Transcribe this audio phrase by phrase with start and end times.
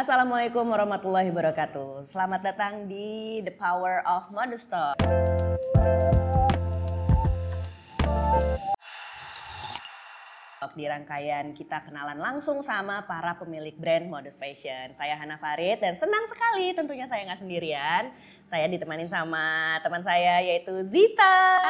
[0.00, 2.08] Assalamualaikum warahmatullahi wabarakatuh.
[2.08, 4.96] Selamat datang di The Power of Mode Store.
[10.72, 14.96] Di rangkaian kita kenalan langsung sama para pemilik brand Modest Fashion.
[14.96, 18.08] Saya Hana Farid dan senang sekali tentunya saya nggak sendirian.
[18.48, 21.60] Saya ditemanin sama teman saya yaitu Zita.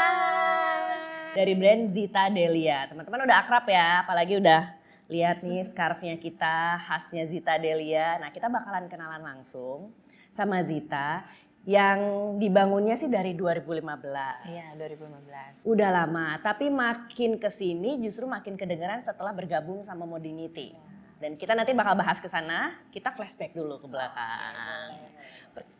[1.34, 2.86] Dari brand Zita Delia.
[2.86, 4.78] Teman-teman udah akrab ya, apalagi udah
[5.10, 8.22] lihat nih scarfnya kita khasnya Zita Delia.
[8.22, 9.90] Nah kita bakalan kenalan langsung
[10.30, 11.26] sama Zita
[11.68, 11.98] yang
[12.40, 13.84] dibangunnya sih dari 2015.
[14.48, 15.66] Iya, 2015.
[15.68, 20.72] Udah lama, tapi makin ke sini justru makin kedengeran setelah bergabung sama Modinity.
[21.20, 24.96] Dan kita nanti bakal bahas ke sana, kita flashback dulu ke belakang.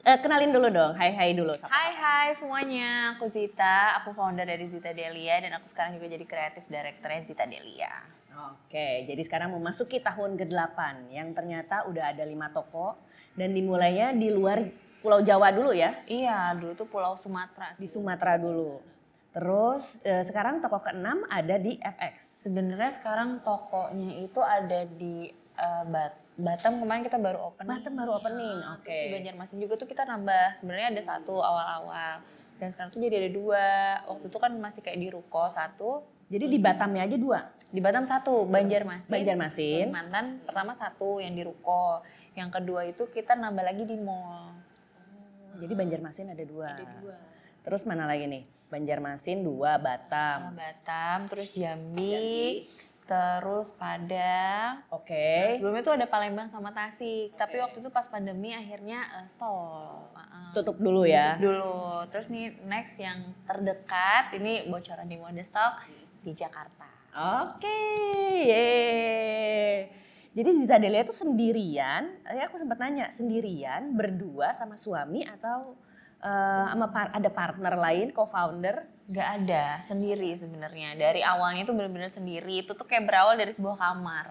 [0.04, 1.56] Eh, kenalin dulu dong, hai hai dulu.
[1.56, 1.72] Sapa.
[1.72, 6.24] Hai hai semuanya, aku Zita, aku founder dari Zita Delia dan aku sekarang juga jadi
[6.28, 8.19] kreatif directornya Zita Delia.
[8.48, 10.78] Oke, jadi sekarang memasuki tahun ke-8
[11.10, 12.96] yang ternyata udah ada lima toko
[13.32, 14.64] dan dimulainya di luar
[15.00, 17.72] Pulau Jawa dulu ya, Iya, dulu tuh Pulau Sumatera.
[17.74, 18.80] di Sumatera dulu.
[19.30, 22.40] Terus eh, sekarang toko ke-6 ada di FX.
[22.40, 27.68] Sebenarnya sekarang tokonya itu ada di eh, Bat- Batam kemarin kita baru opening.
[27.70, 28.84] Batam baru opening, Iya, oke.
[28.84, 30.56] Terus di Banjarmasin juga tuh kita nambah.
[30.56, 32.24] Sebenarnya ada satu awal-awal.
[32.56, 33.66] Dan sekarang tuh jadi ada dua.
[34.04, 36.00] Waktu itu kan masih kayak di Ruko satu,
[36.30, 37.42] Jadi di Batamnya aja dua,
[37.74, 39.10] di Batam satu, Banjarmasin.
[39.10, 39.90] Banjarmasin.
[39.90, 42.06] Kalimantan pertama satu yang di Ruko.
[42.38, 44.54] Yang kedua itu kita nambah lagi di mall.
[45.58, 46.70] Jadi Banjarmasin ada dua.
[46.78, 47.18] Ada dua.
[47.66, 48.46] Terus mana lagi nih?
[48.70, 50.54] Banjarmasin dua, Batam.
[50.54, 52.70] Batam, terus Jambi,
[53.10, 54.86] terus Padang.
[54.94, 55.58] Oke.
[55.58, 57.34] Sebelumnya tuh ada Palembang sama Tasik.
[57.34, 60.14] Tapi waktu itu pas pandemi akhirnya eh, stop.
[60.14, 60.54] Heeh.
[60.54, 61.34] Tutup dulu ya.
[61.42, 62.06] Dulu.
[62.14, 66.86] Terus nih next yang terdekat ini bocoran di Modestalk di Jakarta.
[67.10, 67.78] Oke,
[68.46, 69.90] yeay.
[70.30, 75.74] Jadi Zita Delia itu sendirian, ya aku sempat nanya, sendirian, berdua sama suami atau
[76.22, 78.86] eh, sama par- ada partner lain, co-founder?
[79.10, 80.94] Gak ada, sendiri sebenarnya.
[80.94, 82.62] Dari awalnya itu bener-bener sendiri.
[82.62, 84.26] Itu tuh kayak berawal dari sebuah kamar.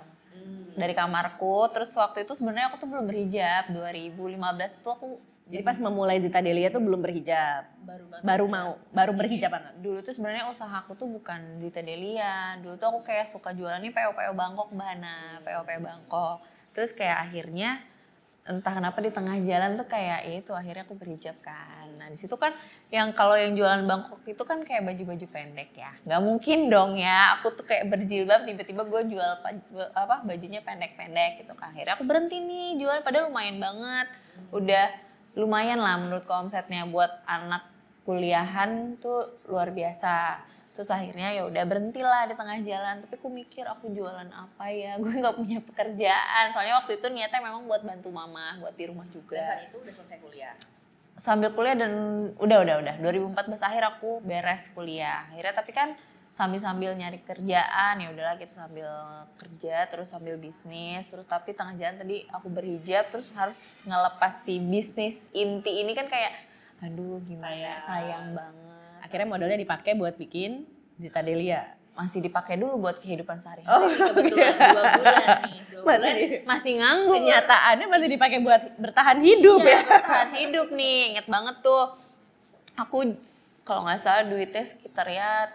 [0.80, 3.76] Dari kamarku, terus waktu itu sebenarnya aku tuh belum berhijab.
[3.76, 5.08] 2015 tuh aku
[5.50, 8.22] Jadi pas memulai Zita Delia tuh belum berhijab, baru banget.
[8.22, 9.74] baru mau, baru berhijab banget.
[9.82, 12.54] Dulu tuh sebenarnya usahaku tuh bukan Zita Delia.
[12.62, 16.46] Dulu tuh aku kayak suka jualan nih PO-PO Bangkok Bana, PO-PO Bangkok.
[16.70, 17.82] Terus kayak akhirnya
[18.50, 21.86] entah kenapa di tengah jalan tuh kayak ya itu akhirnya aku berhijab kan.
[21.98, 22.54] Nah di situ kan
[22.94, 25.94] yang kalau yang jualan Bangkok itu kan kayak baju-baju pendek ya.
[26.06, 27.42] Nggak mungkin dong ya.
[27.42, 31.74] Aku tuh kayak berjilbab tiba-tiba gue jual pa- apa bajunya pendek-pendek gitu kan.
[31.74, 34.08] Akhirnya aku berhenti nih jualan padahal lumayan banget.
[34.50, 35.09] Udah
[35.40, 37.64] lumayan lah menurutku omsetnya buat anak
[38.04, 40.44] kuliahan tuh luar biasa.
[40.76, 42.96] Terus akhirnya ya udah berhentilah di tengah jalan.
[43.04, 44.96] Tapi aku mikir aku jualan apa ya?
[45.04, 46.52] Gue nggak punya pekerjaan.
[46.52, 49.64] Soalnya waktu itu niatnya memang buat bantu mama, buat di rumah juga.
[49.64, 50.56] itu udah selesai kuliah.
[51.20, 51.92] Sambil kuliah dan
[52.40, 55.28] udah udah udah 2014 akhir aku beres kuliah.
[55.32, 56.00] Akhirnya tapi kan
[56.40, 58.88] sambil-sambil nyari kerjaan ya udahlah kita sambil
[59.36, 64.56] kerja terus sambil bisnis terus tapi tengah jalan tadi aku berhijab terus harus ngelepas si
[64.58, 66.32] bisnis inti ini kan kayak
[66.80, 67.80] aduh gimana Sayang.
[67.84, 68.68] sayang banget
[69.02, 70.64] Akhirnya modalnya dipakai buat bikin
[70.96, 71.76] Zita Delia.
[71.92, 76.42] masih dipakai dulu buat kehidupan sehari-hari Oh, kebetulan dua bulan nih dua Masih bulan di-
[76.46, 79.80] masih nganggur Kenyataannya masih dipakai buat bertahan hidup iya, ya.
[79.84, 81.84] bertahan hidup nih inget banget tuh
[82.74, 83.20] aku
[83.62, 85.52] kalau nggak salah duitnya sekitar ya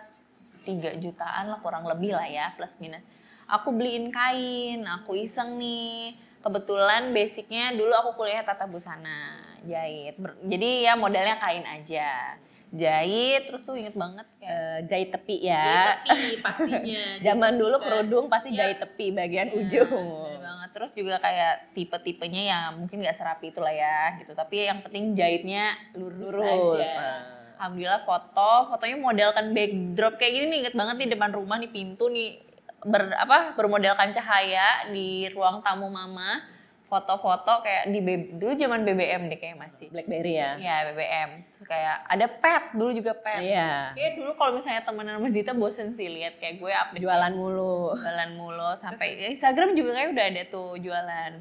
[0.65, 3.05] 3 jutaan lah kurang lebih lah ya plus minus
[3.45, 10.71] aku beliin kain aku iseng nih kebetulan basicnya dulu aku kuliah tata busana jahit jadi
[10.83, 12.37] ya modalnya kain aja
[12.69, 15.87] jahit terus tuh inget banget kayak Eh, jahit tepi jahit ya.
[15.95, 17.85] tepi pastinya Zaman Jahit dulu kan.
[17.87, 18.59] kerudung pasti Iya.
[18.61, 19.89] jahit tepi bagian Iya, ujung.
[20.27, 20.71] bener banget.
[20.75, 24.35] Terus juga kayak tipe-tipenya ya mungkin nggak serapi itulah ya gitu.
[24.35, 25.65] Tapi yang penting jahitnya
[25.95, 26.83] lurus, Lurus.
[26.83, 26.99] aja.
[26.99, 27.23] ah.
[27.65, 32.13] Alhamdulillah foto, fotonya modelkan backdrop kayak gini nih inget banget nih depan rumah nih pintu
[32.13, 32.37] nih
[32.85, 36.45] ber apa bermodelkan cahaya di ruang tamu mama.
[36.85, 39.89] Foto-foto kayak di BB, dulu zaman BBM deh kayak masih.
[39.89, 40.61] Blackberry ya.
[40.61, 41.41] Iya BBM.
[41.41, 43.41] Terus kayak ada pet dulu juga pet.
[43.41, 43.97] Iya.
[43.97, 47.97] Kayak dulu kalau misalnya temenan sama Zita bosen sih lihat kayak gue update Jualan mulu.
[47.97, 51.33] jualan mulu sampai Instagram juga kayak udah ada tuh jualan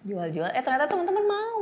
[0.00, 1.60] jual-jual eh ternyata teman-teman mau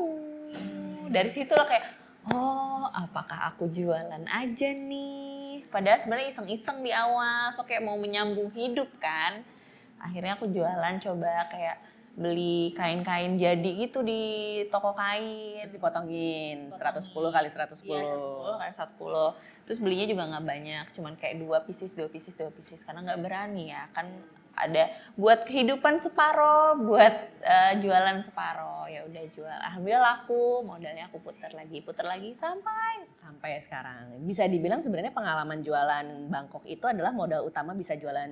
[1.11, 1.98] dari situ lah kayak
[2.35, 8.53] oh apakah aku jualan aja nih padahal sebenarnya iseng-iseng di awal so kayak mau menyambung
[8.53, 9.45] hidup kan
[9.99, 11.77] akhirnya aku jualan coba kayak
[12.19, 14.23] beli kain-kain jadi gitu di
[14.75, 17.87] toko kain Terus dipotongin 110 kali 110.
[17.87, 19.39] Iya, 110 kali 110.
[19.63, 22.83] Terus belinya juga nggak banyak, cuman kayak dua pieces, dua pieces, dua pieces.
[22.83, 24.11] Karena nggak berani ya, kan
[24.59, 29.59] ada buat kehidupan separoh buat eh, jualan separoh ya udah jual.
[29.71, 30.65] Alhamdulillah laku.
[30.65, 34.25] Modalnya aku putar lagi putar lagi sampai Sampai sekarang.
[34.25, 38.31] Bisa dibilang sebenarnya pengalaman jualan Bangkok itu adalah modal utama bisa jualan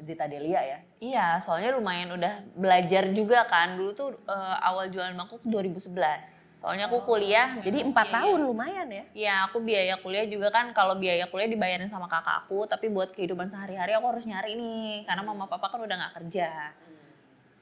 [0.00, 0.78] Zita Delia ya.
[1.02, 3.76] iya soalnya lumayan udah belajar juga kan.
[3.76, 8.40] Dulu tuh eh, awal jualan bangkok tuh 2011 soalnya aku kuliah Jadi empat Iya, tahun
[8.42, 9.04] lumayan ya.
[9.14, 13.14] Iya, aku biaya kuliah juga kan kalau biaya kuliah dibayarin sama kakak aku, tapi buat
[13.14, 16.74] kehidupan sehari-hari aku harus nyari nih karena mama papa kan udah nggak kerja.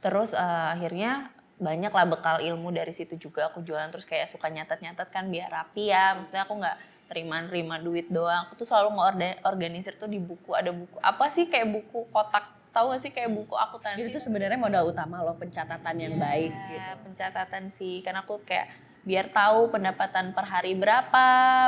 [0.01, 4.49] Terus eh, akhirnya banyak lah bekal ilmu dari situ juga aku jualan terus kayak suka
[4.49, 6.17] nyatet-nyatet kan biar rapi ya.
[6.17, 6.77] Maksudnya aku nggak
[7.13, 8.49] terima-terima duit doang.
[8.49, 10.57] Aku tuh selalu ngorganisir tuh di buku.
[10.57, 14.59] Ada buku apa sih kayak buku kotak tahu gak sih kayak buku akuntansi Itu sebenarnya
[14.59, 16.75] modal utama loh pencatatan yang baik gitu.
[16.75, 18.67] Iya, pencatatan sih karena aku kayak
[19.05, 21.27] biar tahu pendapatan per hari berapa,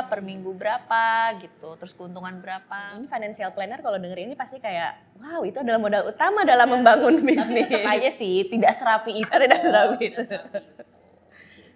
[0.09, 2.97] per minggu berapa gitu, terus keuntungan berapa.
[2.97, 7.21] Ini financial planner kalau denger ini pasti kayak, wow itu adalah modal utama dalam membangun
[7.21, 7.69] bisnis.
[7.69, 9.29] Tetap aja sih tidak serapi itu.
[9.29, 10.21] Tidak serapi itu.
[10.25, 10.71] Tidak serapi itu.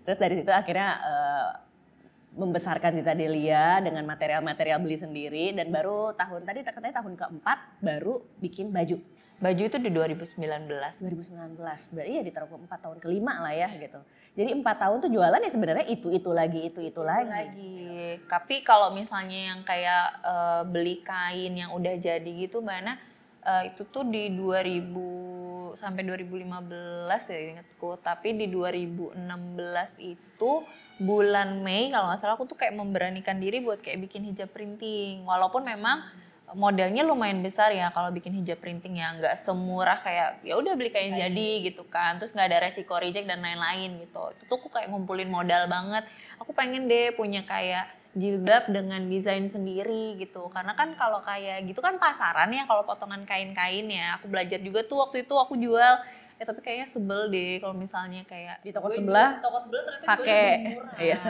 [0.01, 1.49] Terus dari situ akhirnya eh,
[2.31, 8.25] membesarkan Zita Delia dengan material-material beli sendiri dan baru tahun tadi katanya tahun keempat baru
[8.41, 8.97] bikin baju.
[9.41, 10.37] Baju itu di 2019.
[10.37, 11.57] 2019
[11.97, 13.97] berarti ya ditaruh ke empat tahun kelima lah ya gitu.
[14.37, 17.25] Jadi empat tahun tuh jualan ya sebenarnya itu itu lagi itu itu, lagi.
[17.25, 17.75] lagi.
[18.29, 23.01] Tapi kalau misalnya yang kayak eh, beli kain yang udah jadi gitu, mana
[23.41, 27.97] eh, itu tuh di 2000 sampai 2015 ya ingatku.
[27.97, 29.17] Tapi di 2016
[30.05, 30.51] itu
[31.01, 35.25] bulan Mei kalau nggak salah aku tuh kayak memberanikan diri buat kayak bikin hijab printing.
[35.25, 36.05] Walaupun memang
[36.53, 39.15] modelnya lumayan besar ya kalau bikin hijab printing ya.
[39.15, 42.19] Nggak semurah kayak ya udah beli kain jadi gitu kan.
[42.19, 44.21] Terus nggak ada resiko reject dan lain-lain gitu.
[44.35, 46.03] Itu tuh aku kayak ngumpulin modal banget.
[46.41, 50.51] Aku pengen deh punya kayak jilbab dengan desain sendiri gitu.
[50.51, 54.19] Karena kan kalau kayak gitu kan pasaran ya kalau potongan kain-kain ya.
[54.19, 55.95] Aku belajar juga tuh waktu itu aku jual.
[56.41, 59.37] Ya tapi kayaknya sebel deh kalau misalnya kayak Di toko sebelah?
[59.45, 60.25] toko sebelah ternyata pakai.
[60.25, 60.93] jualnya lebih murah.
[60.97, 61.21] Iya.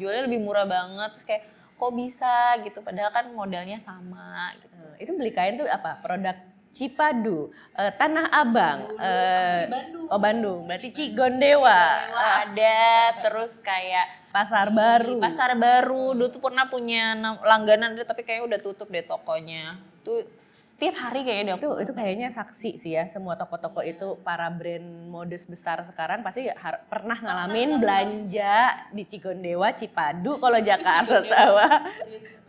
[0.00, 1.08] jualnya lebih murah banget.
[1.14, 1.42] Terus kayak
[1.74, 4.74] kok bisa gitu padahal kan modalnya sama gitu.
[4.78, 5.98] Nah, itu beli kain tuh apa?
[6.00, 6.36] Produk
[6.74, 10.06] Cipadu, eh, Tanah Abang, eh, Bandung?
[10.10, 11.70] oh Bandung, berarti Cigondewa,
[12.10, 13.14] Wah, ada.
[13.22, 15.22] Terus kayak Pasar Baru.
[15.22, 16.10] pasar baru.
[16.10, 17.14] Dulu tuh pernah punya
[17.46, 19.78] langganan deh, tapi kayaknya udah tutup deh tokonya.
[20.02, 20.26] Tuh
[20.74, 25.46] setiap hari kayaknya itu itu kayaknya saksi sih ya semua toko-toko itu para brand modus
[25.46, 31.56] besar sekarang pasti har- pernah ngalamin belanja di Cigondewa, Cipadu kalau Jakarta tahu.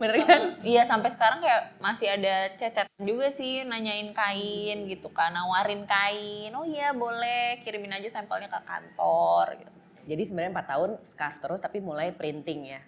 [0.02, 0.42] Bener kan?
[0.66, 6.50] Iya sampai sekarang kayak masih ada cecet juga sih nanyain kain gitu kan, nawarin kain.
[6.50, 9.70] Oh iya boleh kirimin aja sampelnya ke kantor gitu.
[10.06, 12.82] Jadi sebenarnya 4 tahun scarf terus tapi mulai printing ya.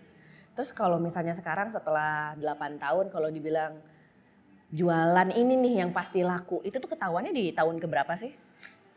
[0.58, 3.78] Terus kalau misalnya sekarang setelah 8 tahun kalau dibilang
[4.68, 8.32] jualan ini nih yang pasti laku, itu tuh ketahuannya di tahun keberapa sih?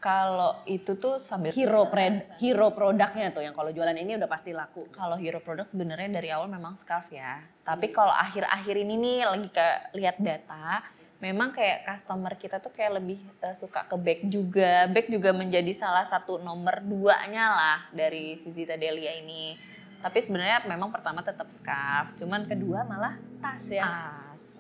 [0.01, 4.50] Kalau itu tuh sambil Hero pred, hero produknya tuh yang kalau jualan ini udah pasti
[4.50, 4.89] laku.
[4.89, 7.38] kalau hero product sebenarnya dari awal memang scarf ya.
[7.62, 10.81] Tapi kalau akhir-akhir ini nih lagi ke lihat data,
[11.21, 14.89] memang kayak customer kita tuh kayak lebih eh, suka ke bag juga.
[14.89, 19.53] Bag juga menjadi salah satu nomor duanya lah dari si Zita Delia ini.
[20.01, 23.85] Tapi sebenarnya memang pertama tetap scarf, cuman Kedua malah tas ya.
[23.85, 24.50] tas.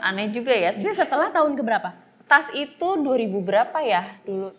[0.00, 0.70] Aneh juga ya.
[0.74, 1.94] Ini setelah tahun keberapa?
[2.28, 4.52] Tas itu 2000 berapa ya dulu?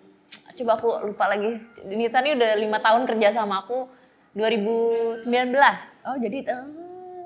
[0.54, 1.58] Coba aku lupa lagi.
[1.90, 3.90] Nita nih udah lima tahun kerja sama aku
[4.34, 5.26] 2019.
[6.06, 6.66] Oh jadi eh,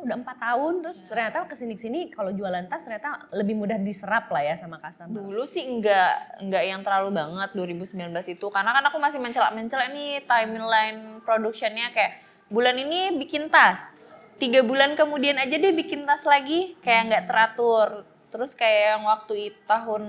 [0.08, 4.30] udah empat tahun terus ternyata ke sini sini kalau jualan tas ternyata lebih mudah diserap
[4.30, 5.12] lah ya sama customer.
[5.12, 10.24] Dulu sih enggak enggak yang terlalu banget 2019 itu karena kan aku masih mencelak-mencelak nih
[10.24, 13.92] timeline productionnya kayak bulan ini bikin tas.
[14.38, 18.06] Tiga bulan kemudian aja dia bikin tas lagi kayak nggak teratur.
[18.28, 20.04] Terus kayak yang waktu itu tahun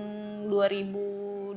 [0.51, 1.57] 2020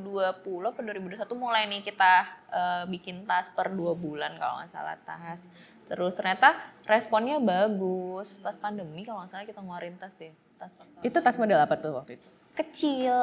[0.62, 2.12] apa 2021 mulai nih kita
[2.48, 5.44] eh, bikin tas per dua bulan kalau nggak salah tas.
[5.90, 6.56] Terus ternyata
[6.88, 8.40] responnya bagus.
[8.40, 10.32] Pas pandemi kalau nggak salah kita ngeluarin tas deh.
[10.56, 10.72] Tas
[11.04, 12.28] Itu tas model apa tuh waktu itu?
[12.52, 13.16] kecil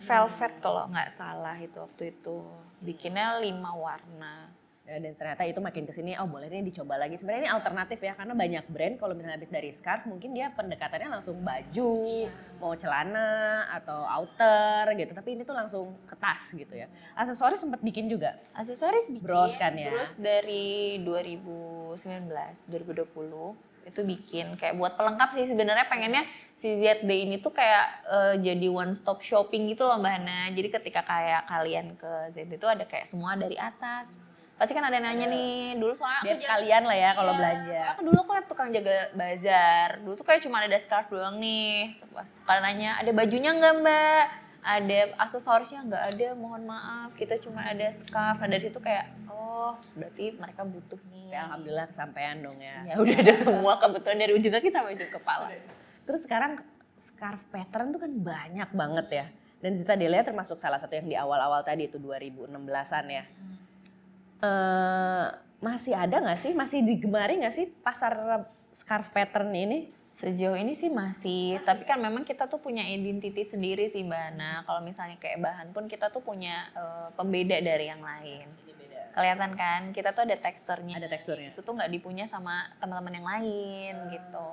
[0.00, 2.40] velvet kalau nggak salah itu waktu itu
[2.80, 4.48] bikinnya lima warna
[4.98, 7.14] dan ternyata itu makin ke sini, oh boleh nih dicoba lagi.
[7.14, 11.14] Sebenarnya ini alternatif ya, karena banyak brand kalau misalnya habis dari scarf, mungkin dia pendekatannya
[11.14, 11.94] langsung baju,
[12.58, 15.14] mau celana atau outer gitu.
[15.14, 16.90] Tapi ini tuh langsung ke tas gitu ya.
[17.14, 18.34] Aksesoris sempat bikin juga.
[18.56, 19.90] aksesoris bikin Bros kan ya?
[19.90, 22.30] terus dari 2019
[22.70, 26.22] 2020 itu bikin kayak buat pelengkap sih sebenarnya pengennya
[26.54, 30.68] si ZD ini tuh kayak eh, jadi one stop shopping gitu loh Mbak Hana jadi
[30.78, 34.06] ketika kayak kalian ke ZD itu ada kayak semua dari atas
[34.60, 37.64] pasti kan ada yang nanya nih dulu soalnya Biar sekalian lah ya kalau Iya, belanja.
[37.72, 39.88] Soalnya aku dulu aku kan tukang jaga bazar.
[40.04, 41.96] Dulu tuh kayak cuma ada scarf doang nih.
[42.12, 44.26] Pas kalian nanya, ada bajunya nggak mbak?
[44.60, 49.72] ada aksesorisnya nggak ada mohon maaf kita cuma ada scarf nah dari situ kayak oh
[49.96, 52.82] berarti mereka butuh nih Ya, alhamdulillah kesampaian dong ya.
[52.90, 55.46] ya udah ada semua kebetulan dari ujung kaki sampai ujung kepala
[56.02, 56.58] Terus sekarang
[56.98, 59.26] scarf pattern tuh kan banyak banget ya.
[59.60, 63.24] Dan Zita Delia termasuk salah satu yang di awal-awal tadi itu 2016-an ya.
[64.40, 65.26] Eh,
[65.60, 66.52] masih ada nggak sih?
[66.56, 69.92] Masih digemari nggak sih pasar scarf pattern ini?
[70.10, 74.66] Sejauh ini sih masih, tapi kan memang kita tuh punya identity sendiri sih Mbak Ana.
[74.66, 78.48] Kalau misalnya kayak bahan pun kita tuh punya eh, pembeda dari yang lain.
[79.10, 80.98] Kelihatan kan, kita tuh ada teksturnya.
[81.02, 81.50] Ada teksturnya.
[81.50, 84.50] Itu tuh nggak dipunya sama teman-teman yang lain gitu.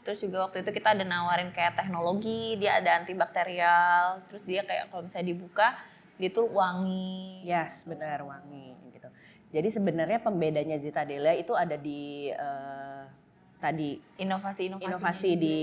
[0.00, 4.88] Terus juga waktu itu kita ada nawarin kayak teknologi, dia ada antibakterial, terus dia kayak
[4.88, 5.76] kalau misalnya dibuka,
[6.16, 7.44] dia tuh wangi.
[7.44, 8.89] Yes, benar wangi.
[9.50, 13.02] Jadi sebenarnya pembedanya Zita Delia itu ada di eh,
[13.58, 14.86] tadi Inovasi-inovasi.
[14.86, 15.56] inovasi di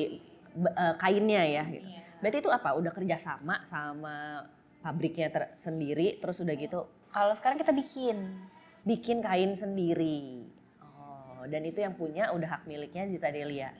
[0.59, 1.63] eh, kainnya ya.
[1.65, 1.87] Gitu.
[1.87, 2.01] Iya.
[2.19, 2.69] Berarti itu apa?
[2.75, 4.43] Udah kerjasama sama
[4.83, 6.79] pabriknya ter- sendiri, terus udah gitu
[7.09, 8.17] Kalau sekarang kita bikin.
[8.83, 10.47] bikin kain sendiri.
[10.79, 13.71] Oh, dan itu yang punya udah hak miliknya Zita Delia.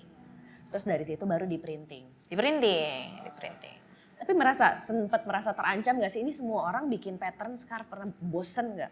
[0.68, 2.28] Terus dari situ baru di printing.
[2.28, 3.78] Di printing, di printing.
[4.20, 8.76] Tapi merasa sempat merasa terancam gak sih ini semua orang bikin pattern scarf pernah bosen
[8.76, 8.92] nggak?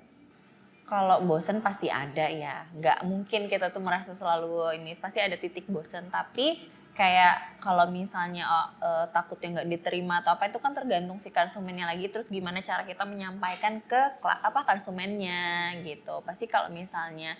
[0.85, 5.65] Kalau bosen pasti ada ya, nggak mungkin kita tuh merasa selalu ini pasti ada titik
[5.65, 6.13] bosen.
[6.13, 6.61] Tapi
[6.93, 11.89] kayak kalau misalnya oh, eh, takutnya nggak diterima atau apa itu kan tergantung si konsumennya
[11.89, 12.05] lagi.
[12.13, 16.21] Terus gimana cara kita menyampaikan ke apa konsumennya gitu.
[16.21, 17.33] Pasti kalau misalnya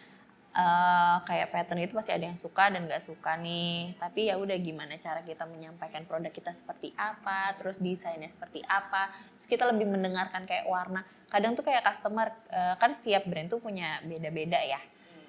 [0.56, 4.00] eh, kayak pattern itu pasti ada yang suka dan nggak suka nih.
[4.00, 9.12] Tapi ya udah gimana cara kita menyampaikan produk kita seperti apa, terus desainnya seperti apa.
[9.38, 11.04] Terus kita lebih mendengarkan kayak warna.
[11.28, 14.80] Kadang tuh kayak customer eh, kan setiap brand tuh punya beda-beda ya.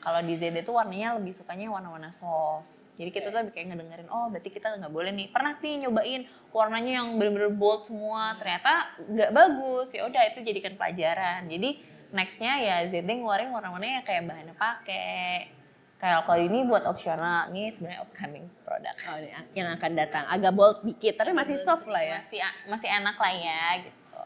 [0.06, 2.76] Kalau di ZD tuh warnanya lebih sukanya warna-warna soft.
[2.96, 5.28] Jadi kita tuh kayak ngedengerin, oh berarti kita nggak boleh nih.
[5.28, 9.92] Pernah nih nyobain warnanya yang bener-bener bold semua, ternyata nggak bagus.
[9.92, 11.44] Ya udah itu jadikan pelajaran.
[11.44, 15.50] Jadi nextnya ya ZD ngeluarin warna-warnanya yang kayak bahannya pakai.
[15.96, 18.98] Kayak kalau ini buat opsional, ini sebenarnya upcoming product.
[19.08, 19.16] Oh,
[19.56, 22.20] yang akan datang agak bold dikit, tapi masih soft lah ya.
[22.20, 24.22] Masih masih enak lah ya gitu.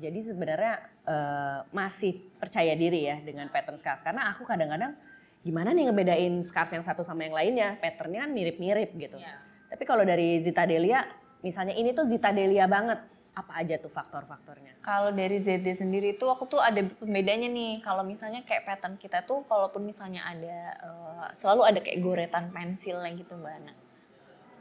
[0.00, 4.00] Jadi sebenarnya eh, masih percaya diri ya dengan pattern scarf.
[4.00, 4.96] Karena aku kadang-kadang
[5.44, 9.20] gimana nih ngebedain scarf yang satu sama yang lainnya, patternnya kan mirip-mirip gitu.
[9.20, 9.36] Iya.
[9.70, 11.04] Tapi kalau dari Zita Delia,
[11.44, 14.82] misalnya ini tuh Zita Delia banget, apa aja tuh faktor-faktornya?
[14.82, 17.78] Kalau dari ZD sendiri tuh aku tuh ada pembedanya nih.
[17.80, 22.98] Kalau misalnya kayak pattern kita tuh kalaupun misalnya ada eh, selalu ada kayak goretan pensil
[23.00, 23.74] yang gitu Mbak Ana.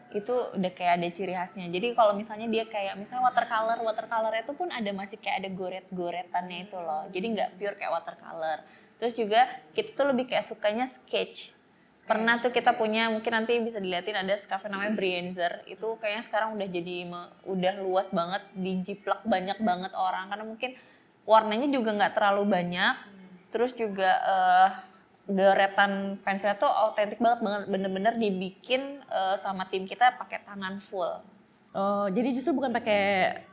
[0.10, 1.70] Itu udah kayak ada ciri khasnya.
[1.70, 6.58] Jadi kalau misalnya dia kayak misalnya watercolor, watercolornya itu pun ada masih kayak ada goret-goretannya
[6.70, 7.06] itu loh.
[7.10, 8.58] Jadi nggak pure kayak watercolor.
[9.02, 9.42] Terus juga
[9.74, 11.59] kita tuh lebih kayak sukanya sketch.
[12.10, 15.62] Pernah tuh kita punya, mungkin nanti bisa dilihatin ada scarf namanya Brienzer.
[15.70, 20.74] Itu kayaknya sekarang udah jadi me- udah luas banget, dijiplak banyak banget orang karena mungkin
[21.30, 22.94] warnanya juga nggak terlalu banyak.
[23.54, 24.70] Terus juga eh,
[25.30, 31.14] goretan pensilnya tuh autentik banget, banget bener-bener dibikin eh, sama tim kita pakai tangan full.
[31.70, 33.02] Oh, jadi justru bukan pakai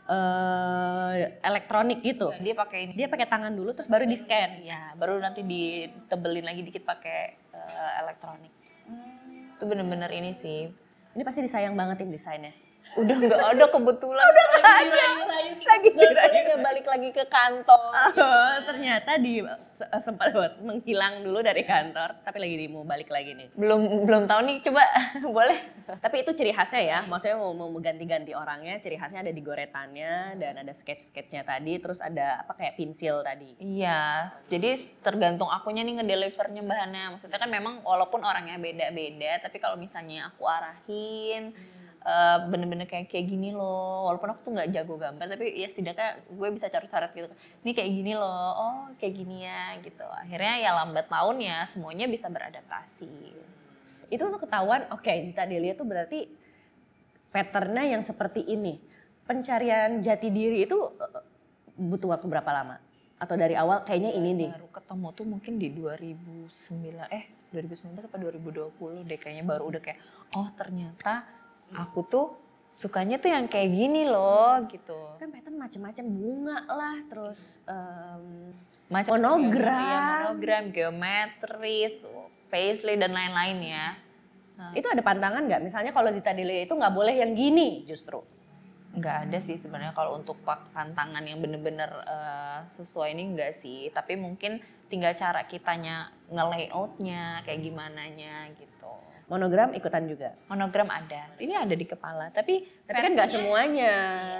[0.08, 1.12] eh,
[1.44, 2.32] elektronik gitu.
[2.40, 2.92] Dia pakai ini.
[2.96, 4.64] Dia pakai tangan dulu terus baru di scan.
[4.64, 8.52] Ya, baru nanti ditebelin lagi dikit pakai eh, elektronik.
[9.56, 10.70] Itu bener-bener ini sih.
[11.16, 12.52] Ini pasti disayang banget tim desainnya.
[12.94, 14.24] Udah nggak ada kebetulan.
[14.24, 15.06] Udah nggak ada.
[15.66, 16.54] Lagi dirayu.
[16.56, 17.92] Balik lagi ke kantor.
[18.16, 23.12] Oh, ternyata di se- sempat buat menghilang dulu dari kantor, tapi lagi di mau balik
[23.12, 23.48] lagi nih.
[23.52, 24.82] Belum belum tahu nih, coba
[25.36, 25.58] boleh.
[26.00, 30.40] Tapi itu ciri khasnya ya, maksudnya mau, mau ganti-ganti orangnya, ciri khasnya ada di goretannya
[30.40, 33.54] dan ada sketch-sketchnya tadi, terus ada apa kayak pensil tadi.
[33.60, 37.04] Iya, jadi tergantung akunya nih ngedelivernya bahannya.
[37.14, 41.75] Maksudnya kan memang walaupun orangnya beda-beda, tapi kalau misalnya aku arahin, eh,
[42.46, 44.06] bener-bener kayak kayak gini loh.
[44.06, 47.28] Walaupun aku tuh nggak jago gambar, tapi ya setidaknya gue bisa coret-coret gitu.
[47.66, 50.06] Ini kayak gini loh, oh kayak gini ya gitu.
[50.06, 53.10] Akhirnya ya lambat laun ya semuanya bisa beradaptasi.
[54.06, 56.30] Itu untuk ketahuan, oke Zita Delia itu berarti
[57.34, 58.78] patternnya yang seperti ini.
[59.26, 61.22] Pencarian jati diri itu eh,
[61.74, 62.78] butuh waktu berapa lama?
[63.18, 64.50] Atau dari awal kayaknya ini nih.
[64.54, 69.98] Baru ketemu tuh mungkin di 2009 eh 2019 apa 2020 deh kayaknya baru udah kayak
[70.34, 71.22] oh ternyata
[71.74, 72.26] aku tuh
[72.70, 75.16] sukanya tuh yang kayak gini loh gitu.
[75.16, 78.52] Kan pattern macam-macam bunga lah, terus em,
[78.86, 79.82] Macam Monogram.
[79.82, 79.98] Iya,
[80.30, 82.06] monogram, geometris,
[82.46, 83.86] paisley dan lain-lain ya.
[84.72, 85.60] itu ada pantangan nggak?
[85.68, 88.24] Misalnya kalau Zita Delia itu nggak boleh yang gini justru.
[88.96, 90.40] Nggak ada sih sebenarnya kalau untuk
[90.72, 93.92] pantangan yang bener-bener eh, sesuai ini enggak sih.
[93.92, 94.56] Tapi mungkin
[94.88, 98.96] tinggal cara kitanya nge-layoutnya kayak gimana nya gitu.
[99.26, 100.38] Monogram ikutan juga.
[100.46, 101.26] Monogram ada.
[101.42, 103.94] Ini ada di kepala, tapi Tapi kan nggak semuanya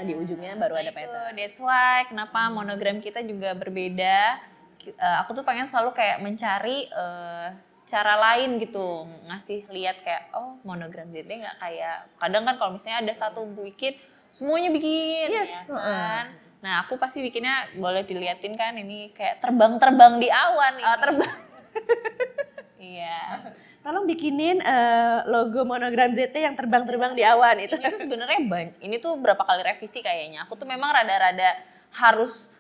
[0.07, 1.35] di ujungnya baru Nah, ada itu, pattern.
[1.35, 4.39] That's why kenapa monogram kita juga berbeda.
[4.87, 7.49] Eh, aku tuh pengen selalu kayak mencari eh,
[7.87, 12.99] cara lain gitu ngasih lihat kayak oh monogram ZD nggak kayak kadang kan kalau misalnya
[12.99, 13.95] ada satu bikin
[14.35, 16.27] semuanya bikin Yes, ya kan.
[16.67, 20.83] Nah aku pasti bikinnya boleh diliatin kan ini kayak terbang-terbang di awan ini.
[20.87, 21.37] Oh, terbang.
[22.77, 23.19] Iya.
[23.87, 27.79] Tolong bikinin eh, logo monogram ZT yang terbang-terbang di awan itu.
[27.79, 28.83] ini tuh sebenarnya banyak.
[28.83, 30.43] Ini tuh berapa kali revisi kayaknya.
[30.43, 31.55] Aku tuh memang rada-rada
[31.95, 32.51] harus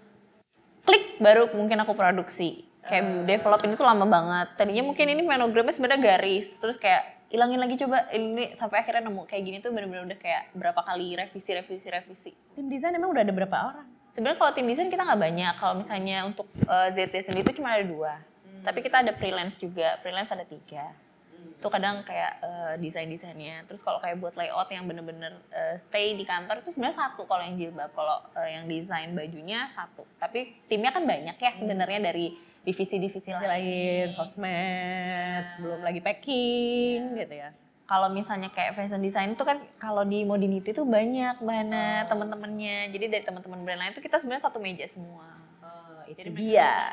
[0.87, 2.63] klik baru mungkin aku produksi.
[2.87, 4.55] Kayak develop ini tuh lama banget.
[4.55, 9.27] Tadinya mungkin ini monogramnya sebenarnya garis, terus kayak ilangin lagi coba ini sampai akhirnya nemu
[9.27, 12.31] kayak gini tuh bener-bener udah kayak berapa kali revisi revisi revisi.
[12.55, 13.87] Tim desain emang udah ada berapa orang?
[14.15, 15.55] Sebenarnya kalau tim desain kita nggak banyak.
[15.59, 18.15] Kalau misalnya untuk eh, ZT sendiri itu cuma ada dua.
[18.63, 19.99] Tapi kita ada freelance juga.
[20.07, 21.06] Freelance ada tiga.
[21.55, 23.65] Itu kadang kayak eh, desain-desainnya.
[23.71, 27.47] Terus kalau kayak buat layout yang bener-bener eh, stay di kantor itu sebenarnya satu kalau
[27.47, 27.95] yang jilbab.
[27.95, 30.03] Kalau eh, yang desain bajunya satu.
[30.19, 32.35] Tapi timnya kan banyak ya sebenarnya dari
[32.67, 33.47] divisi-divisi lain.
[33.47, 37.55] lain, sosmed, belum lagi packing gitu ya.
[37.87, 42.91] Kalau misalnya kayak fashion design itu kan kalau di Modinity tuh banyak banget teman-temannya.
[42.91, 45.39] Jadi dari teman-teman brand lain itu kita sebenarnya satu meja semua.
[45.63, 46.91] Oh, itu Jadi dia.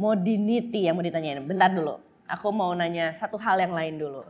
[0.00, 1.44] Modinity yang mau ditanyain.
[1.44, 2.00] Bentar dulu.
[2.28, 4.24] Aku mau nanya satu hal yang lain dulu.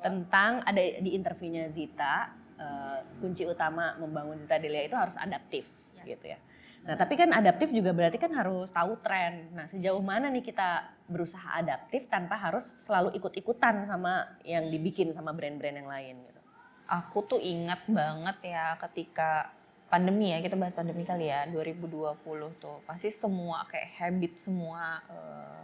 [0.00, 5.66] Tentang ada di interviewnya Zita, eh, kunci utama membangun Zita Delia itu harus adaptif
[6.06, 6.38] gitu ya.
[6.80, 9.52] Nah tapi kan adaptif juga berarti kan harus tahu tren.
[9.52, 15.36] Nah sejauh mana nih kita berusaha adaptif tanpa harus selalu ikut-ikutan sama yang dibikin sama
[15.36, 16.40] brand-brand yang lain gitu.
[16.88, 19.52] Aku tuh ingat banget ya ketika
[19.90, 22.14] pandemi ya, kita bahas pandemi kali ya, 2020
[22.62, 22.78] tuh.
[22.86, 25.60] Pasti semua kayak habit semua eh,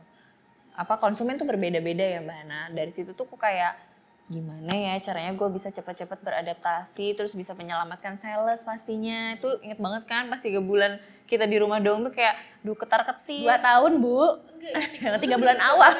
[0.76, 2.61] apa konsumen tuh berbeda-beda ya Mbak Hana.
[2.71, 3.75] Dari situ tuh aku kayak
[4.26, 9.35] gimana ya caranya gue bisa cepat-cepat beradaptasi terus bisa menyelamatkan sales pastinya.
[9.35, 13.49] Itu inget banget kan pas tiga bulan kita di rumah dong tuh kayak duh ketar-ketir.
[13.49, 14.38] Dua tahun bu,
[15.25, 15.90] tiga bulan awal.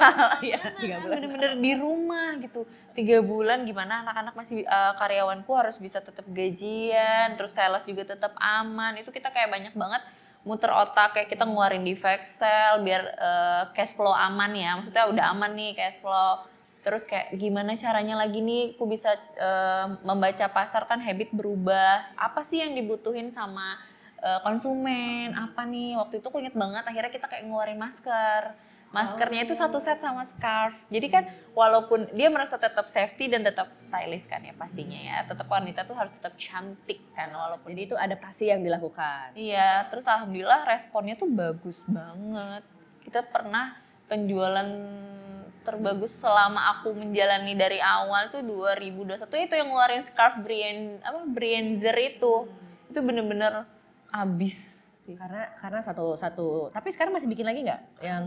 [0.45, 1.17] ya, tiga kan bulan.
[1.19, 2.63] bener-bener di rumah gitu
[2.97, 8.33] tiga bulan gimana anak-anak masih eh, karyawanku harus bisa tetap gajian terus sales juga tetap
[8.41, 10.01] aman itu kita kayak banyak banget
[10.47, 14.79] muter otak kayak kita ngeluarin di Excel biar eh, cash flow aman ya.
[14.79, 16.47] Maksudnya udah aman nih cash flow.
[16.87, 22.15] Terus kayak gimana caranya lagi nih aku bisa eh, membaca pasar kan habit berubah.
[22.15, 23.83] Apa sih yang dibutuhin sama
[24.23, 25.35] eh, konsumen?
[25.35, 25.99] Apa nih?
[25.99, 28.55] Waktu itu aku inget banget akhirnya kita kayak ngeluarin masker
[28.97, 30.73] maskernya itu satu set sama scarf.
[30.89, 35.17] Jadi kan walaupun dia merasa tetap safety dan tetap stylish kan ya pastinya ya.
[35.29, 39.37] Tetap wanita tuh harus tetap cantik kan walaupun Jadi itu adaptasi yang dilakukan.
[39.37, 42.65] Iya, terus alhamdulillah responnya tuh bagus banget.
[43.05, 43.77] Kita pernah
[44.09, 44.69] penjualan
[45.67, 49.19] terbagus selama aku menjalani dari awal tuh 2021
[49.51, 52.49] itu yang ngeluarin scarf Brian apa Brienzer itu.
[52.89, 53.67] Itu bener-bener
[54.15, 54.76] abis.
[55.15, 56.75] Karena karena satu satu.
[56.75, 58.03] Tapi sekarang masih bikin lagi nggak?
[58.03, 58.21] Yang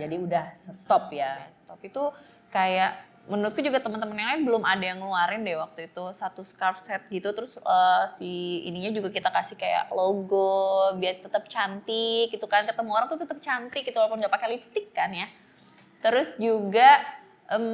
[0.00, 1.50] jadi udah stop ya.
[1.60, 2.08] Stop itu
[2.48, 6.80] kayak menurutku juga teman-teman yang lain belum ada yang ngeluarin deh waktu itu satu scarf
[6.80, 8.30] set gitu terus eh, si
[8.64, 13.38] ininya juga kita kasih kayak logo biar tetap cantik gitu kan ketemu orang tuh tetap
[13.38, 15.28] cantik gitu walaupun nggak pakai lipstick kan ya
[16.00, 17.19] terus juga
[17.50, 17.66] em,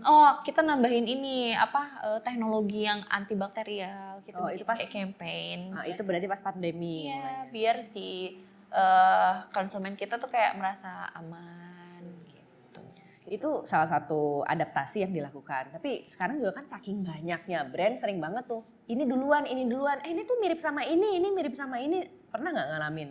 [0.00, 5.76] oh kita nambahin ini apa eh, teknologi yang antibakterial kita Oh, itu pas- kayak campaign
[5.76, 7.06] Nah, itu berarti pas pandemi.
[7.06, 7.52] Iya, mulainya.
[7.52, 12.80] biar si eh, konsumen kita tuh kayak merasa aman gitu.
[13.28, 15.76] Itu salah satu adaptasi yang dilakukan.
[15.76, 18.64] Tapi sekarang juga kan saking banyaknya brand sering banget tuh.
[18.88, 20.00] Ini duluan, ini duluan.
[20.00, 22.04] Eh ini tuh mirip sama ini, ini mirip sama ini.
[22.32, 23.10] Pernah nggak ngalamin?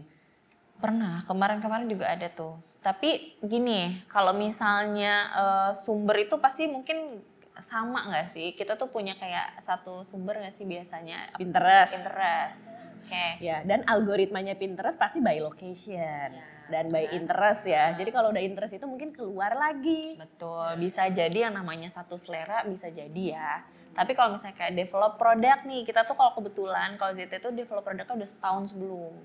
[0.77, 2.57] Pernah, kemarin-kemarin juga ada tuh.
[2.81, 7.21] Tapi gini, kalau misalnya eh, sumber itu pasti mungkin
[7.57, 8.47] sama nggak sih?
[8.53, 11.33] Kita tuh punya kayak satu sumber nggak sih biasanya?
[11.35, 11.93] Pinterest.
[11.97, 12.61] Pinterest.
[13.07, 13.39] Oke.
[13.39, 17.95] Ya, dan algoritmanya Pinterest pasti by location Ya, dan by interest ya.
[17.95, 20.19] Jadi kalau udah interest itu mungkin keluar lagi.
[20.19, 23.63] Betul, bisa jadi yang namanya satu selera bisa jadi ya.
[23.95, 27.81] Tapi kalau misalnya kayak develop produk nih, kita tuh kalau kebetulan kalau ZT tuh develop
[27.81, 29.15] produknya udah setahun sebelum.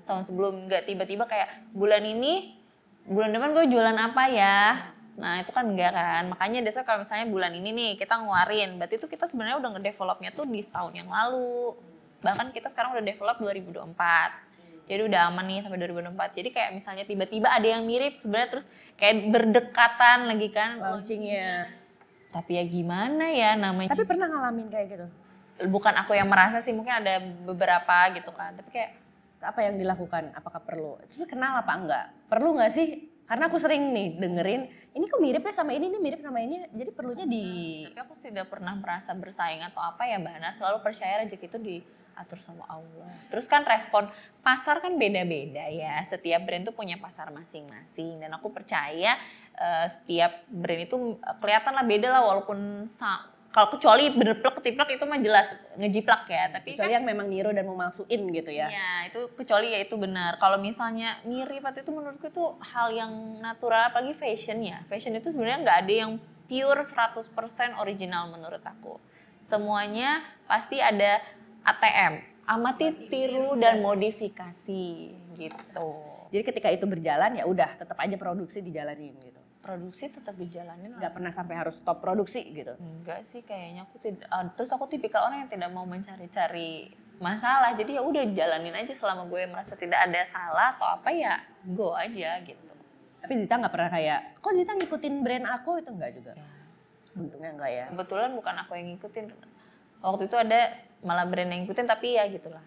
[0.00, 2.56] Setahun sebelum, nggak tiba-tiba kayak bulan ini,
[3.08, 4.58] bulan depan gue jualan apa ya?
[5.18, 9.02] Nah itu kan enggak kan, makanya biasanya kalau misalnya bulan ini nih kita ngeluarin, berarti
[9.02, 11.74] itu kita sebenarnya udah ngedevelopnya tuh di setahun yang lalu.
[12.22, 14.86] Bahkan kita sekarang udah develop 2024.
[14.88, 16.38] Jadi udah aman nih sampai 2024.
[16.38, 21.66] Jadi kayak misalnya tiba-tiba ada yang mirip sebenarnya terus kayak berdekatan lagi kan Launchingnya.
[22.30, 23.90] Tapi ya gimana ya namanya.
[23.92, 25.06] Tapi pernah ngalamin kayak gitu?
[25.66, 28.54] bukan aku yang merasa sih, mungkin ada beberapa gitu kan.
[28.54, 28.90] Tapi kayak
[29.38, 30.34] Apa yang dilakukan?
[30.34, 30.98] Apakah perlu?
[31.06, 32.06] Terus kenal apa enggak?
[32.26, 32.88] Perlu nggak sih
[33.28, 36.90] Karena aku sering nih dengerin, ini kok miripnya sama ini, ini mirip sama ini, jadi
[36.96, 41.20] perlunya di Tapi aku tidak pernah merasa bersaing atau apa ya Mbak Hana, selalu percaya
[41.20, 43.12] rezeki itu diatur sama Allah.
[43.28, 44.08] Terus kan respon
[44.40, 49.20] pasar kan beda-beda ya, setiap brand tuh punya pasar masing-masing dan aku percaya
[49.60, 52.88] eh, setiap brand itu eh, kelihatan lah beda lah walaupun
[53.48, 55.48] kalau kecuali bener plek ketiplek itu mah jelas
[55.80, 58.68] ngejiplak ya, tapi kecuali kan yang memang niru dan memalsuin gitu ya.
[58.68, 60.36] Iya, itu kecuali ya itu benar.
[60.36, 64.84] Kalau misalnya mirip atau itu menurutku itu hal yang natural apalagi fashion ya.
[64.86, 66.10] Fashion itu sebenarnya nggak ada yang
[66.44, 69.00] pure 100% original menurut aku.
[69.40, 71.24] Semuanya pasti ada
[71.64, 74.84] ATM, amati tiru dan modifikasi
[75.40, 75.90] gitu.
[76.28, 79.40] Jadi ketika itu berjalan ya udah tetap aja produksi dijalanin gitu.
[79.68, 82.72] Produksi tetap dijalanin Nggak pernah sampai harus stop produksi gitu.
[82.80, 87.74] Enggak sih kayaknya aku tidak ah, terus aku tipikal orang yang tidak mau mencari-cari masalah
[87.74, 91.42] jadi ya udah jalanin aja selama gue merasa tidak ada salah atau apa ya
[91.74, 92.62] go aja gitu
[93.18, 96.32] Tapi Zita nggak pernah kayak, kok Zita ngikutin brand aku itu enggak juga.
[96.38, 96.46] Ya.
[97.18, 97.84] Untungnya enggak ya.
[97.90, 99.26] kebetulan bukan aku yang ngikutin
[99.98, 100.60] waktu itu ada
[101.02, 102.62] malah brand yang ngikutin tapi ya gitulah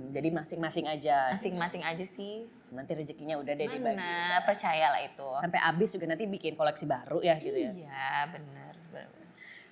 [0.00, 1.34] Jadi masing-masing aja.
[1.36, 3.98] masing-masing aja sih Nanti rezekinya udah deh dibagi.
[3.98, 7.70] mana percayalah itu Sampai habis juga nanti bikin koleksi baru ya gitu ya.
[7.72, 8.74] iya bener.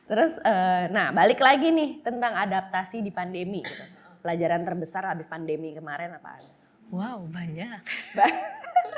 [0.05, 3.85] Terus, eh, nah balik lagi nih tentang adaptasi di pandemi gitu.
[4.19, 6.43] Pelajaran terbesar habis pandemi kemarin apaan?
[6.89, 7.85] wow banyak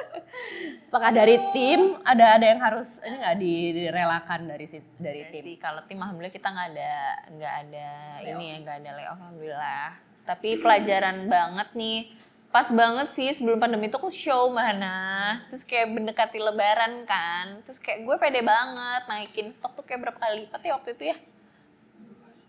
[0.86, 5.42] Apakah dari tim ada ada yang harus ini nggak di- direlakan dari dari Iya tim?
[5.44, 6.92] sih, kalau tim alhamdulillah kita nggak ada
[7.30, 7.88] nggak ada
[8.24, 9.88] ini ya nggak ada layoff alhamdulillah.
[10.22, 11.98] Tapi pelajaran banget nih.
[12.50, 15.38] Pas banget sih sebelum pandemi itu aku show mana.
[15.46, 17.62] Terus kayak mendekati lebaran kan.
[17.62, 21.04] Terus kayak gue pede banget naikin stok tuh kayak berapa kali lipat ya waktu itu
[21.14, 21.16] ya?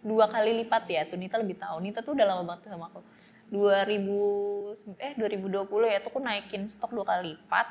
[0.02, 1.02] Dua kali lipat ya.
[1.06, 1.78] Tuh Nita lebih tahu.
[1.86, 3.06] Nita tuh udah lama banget sama aku.
[3.54, 7.68] 2000 eh 2020 ya tuh aku naikin stok dua kali lipat.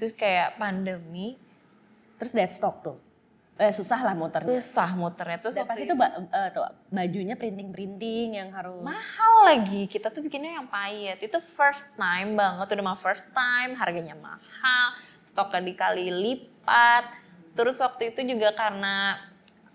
[0.00, 1.36] Terus kayak pandemi
[2.16, 2.96] Terus dead stock tuh.
[3.56, 4.44] Eh susah lah muternya.
[4.60, 5.40] susah muternya.
[5.40, 9.88] Terus Dan waktu pasti itu ba- eh, tuh, bajunya printing-printing yang harus mahal lagi.
[9.88, 12.76] Kita tuh bikinnya yang payet itu first time banget.
[12.76, 13.72] Udah mah first time.
[13.80, 15.00] Harganya mahal.
[15.24, 17.08] Stoknya dikali lipat.
[17.56, 19.24] Terus waktu itu juga karena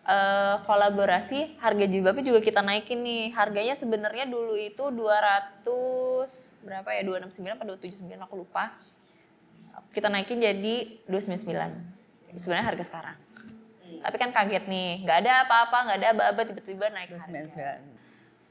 [0.05, 3.33] eh, kolaborasi harga jilbabnya juga kita naikin nih.
[3.33, 5.65] Harganya sebenarnya dulu itu 200
[6.61, 7.01] berapa ya?
[7.01, 8.77] 269 atau 279 aku lupa.
[9.89, 13.17] Kita naikin jadi 299 sebenarnya harga sekarang
[14.01, 18.01] tapi kan kaget nih nggak ada apa-apa nggak ada aba-aba tiba-tiba naik harga 99.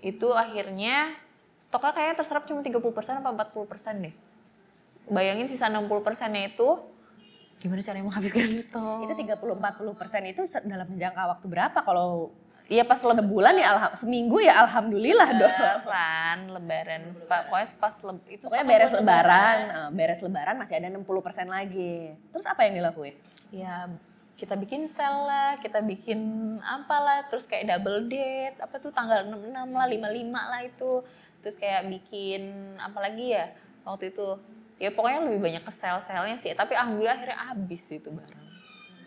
[0.00, 1.12] itu akhirnya
[1.56, 2.80] stoknya kayaknya terserap cuma 30%
[3.20, 4.14] apa 40% deh.
[5.06, 6.68] Bayangin sisa 60 persennya itu
[7.58, 9.04] gimana caranya menghabiskan stok?
[9.04, 9.60] Itu 30-40
[9.92, 11.78] persen itu se- dalam jangka waktu berapa?
[11.80, 12.32] Kalau
[12.70, 15.50] Iya pas lebaran, sebulan ya alham- seminggu ya alhamdulillah dong.
[16.54, 20.86] lebaran, sepa- pokoknya pas leb- itu Pokoknya beres buat lebaran, eh, beres lebaran masih ada
[20.86, 22.14] 60 persen lagi.
[22.30, 23.18] Terus apa yang dilakuin?
[23.50, 23.90] Ya
[24.40, 26.20] kita bikin sel lah, kita bikin
[26.64, 30.92] apalah, terus kayak double date, apa tuh tanggal 66 lah, 55 lah itu.
[31.44, 32.42] Terus kayak bikin
[32.80, 33.52] apa lagi ya
[33.84, 34.40] waktu itu.
[34.80, 38.48] Ya pokoknya lebih banyak ke sel-selnya sih, tapi alhamdulillah akhirnya habis itu barang.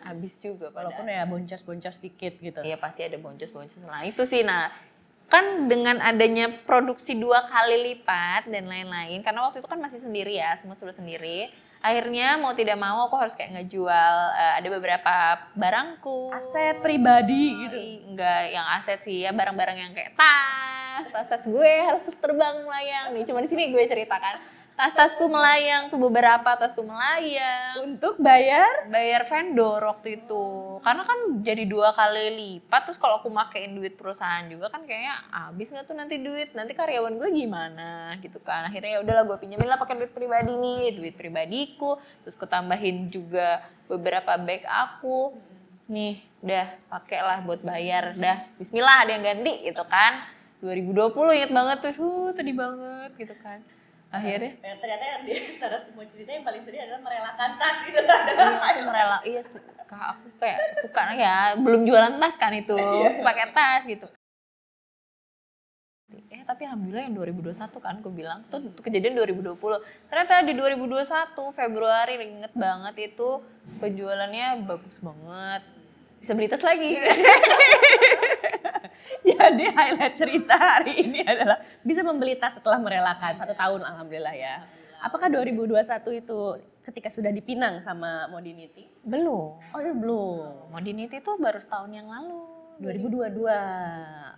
[0.06, 2.62] Habis juga Walaupun walaupun ya boncos-boncos dikit gitu.
[2.62, 3.82] Iya pasti ada boncos-boncos.
[3.82, 4.70] Nah itu sih, nah
[5.26, 10.38] kan dengan adanya produksi dua kali lipat dan lain-lain, karena waktu itu kan masih sendiri
[10.38, 11.50] ya, semua sudah sendiri.
[11.84, 15.14] Akhirnya mau tidak mau aku harus kayak ngejual eh, ada beberapa
[15.52, 16.32] barangku.
[16.32, 17.76] Aset pribadi gitu.
[17.76, 23.12] Ih, Enggak yang aset sih ya barang-barang yang kayak tas, tas-tas gue harus terbang melayang
[23.12, 23.28] nih.
[23.28, 24.53] Cuma di sini gue ceritakan.
[24.74, 27.94] Tas-tasku melayang tuh beberapa tasku melayang.
[27.94, 28.90] Untuk bayar?
[28.90, 30.44] Bayar vendor waktu itu.
[30.82, 35.14] Karena kan jadi dua kali lipat terus kalau aku makein duit perusahaan juga kan kayaknya
[35.30, 36.58] habis nggak tuh nanti duit?
[36.58, 38.18] Nanti karyawan gue gimana?
[38.18, 38.66] Gitu kan.
[38.66, 41.94] Akhirnya ya udahlah gue pinjemin lah pakai duit pribadi nih duit pribadiku.
[42.26, 45.38] Terus ketambahin juga beberapa bag aku.
[45.86, 48.18] Nih udah pakai lah buat bayar.
[48.18, 50.18] Dah Bismillah ada yang ganti gitu kan.
[50.66, 51.94] 2020 inget banget tuh.
[51.94, 53.62] Huh, sedih banget gitu kan
[54.18, 54.52] akhirnya?
[54.62, 57.98] Eh, ternyata yang di antara semua cerita yang paling sedih adalah merelakan tas gitu.
[58.04, 63.24] iya aku merela iya suka aku kayak suka ya belum jualan tas kan itu masih
[63.26, 64.06] pakai tas gitu.
[66.30, 69.58] Eh tapi alhamdulillah yang 2021 kan aku bilang tuh, tuh kejadian 2020
[70.06, 73.42] ternyata di 2021 Februari inget banget itu
[73.82, 75.62] penjualannya bagus banget.
[76.22, 76.96] Bisa beli tas lagi
[79.24, 84.68] Jadi highlight cerita hari ini adalah bisa membeli tas setelah merelakan satu tahun alhamdulillah ya.
[85.00, 85.80] Apakah 2021
[86.20, 86.38] itu
[86.84, 88.88] ketika sudah dipinang sama Modinity?
[89.04, 90.72] belum Oh iya belum.
[90.72, 94.34] Modinity itu baru setahun yang lalu 2022.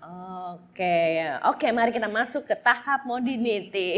[0.47, 3.91] Oke, oke mari kita masuk ke tahap modernity.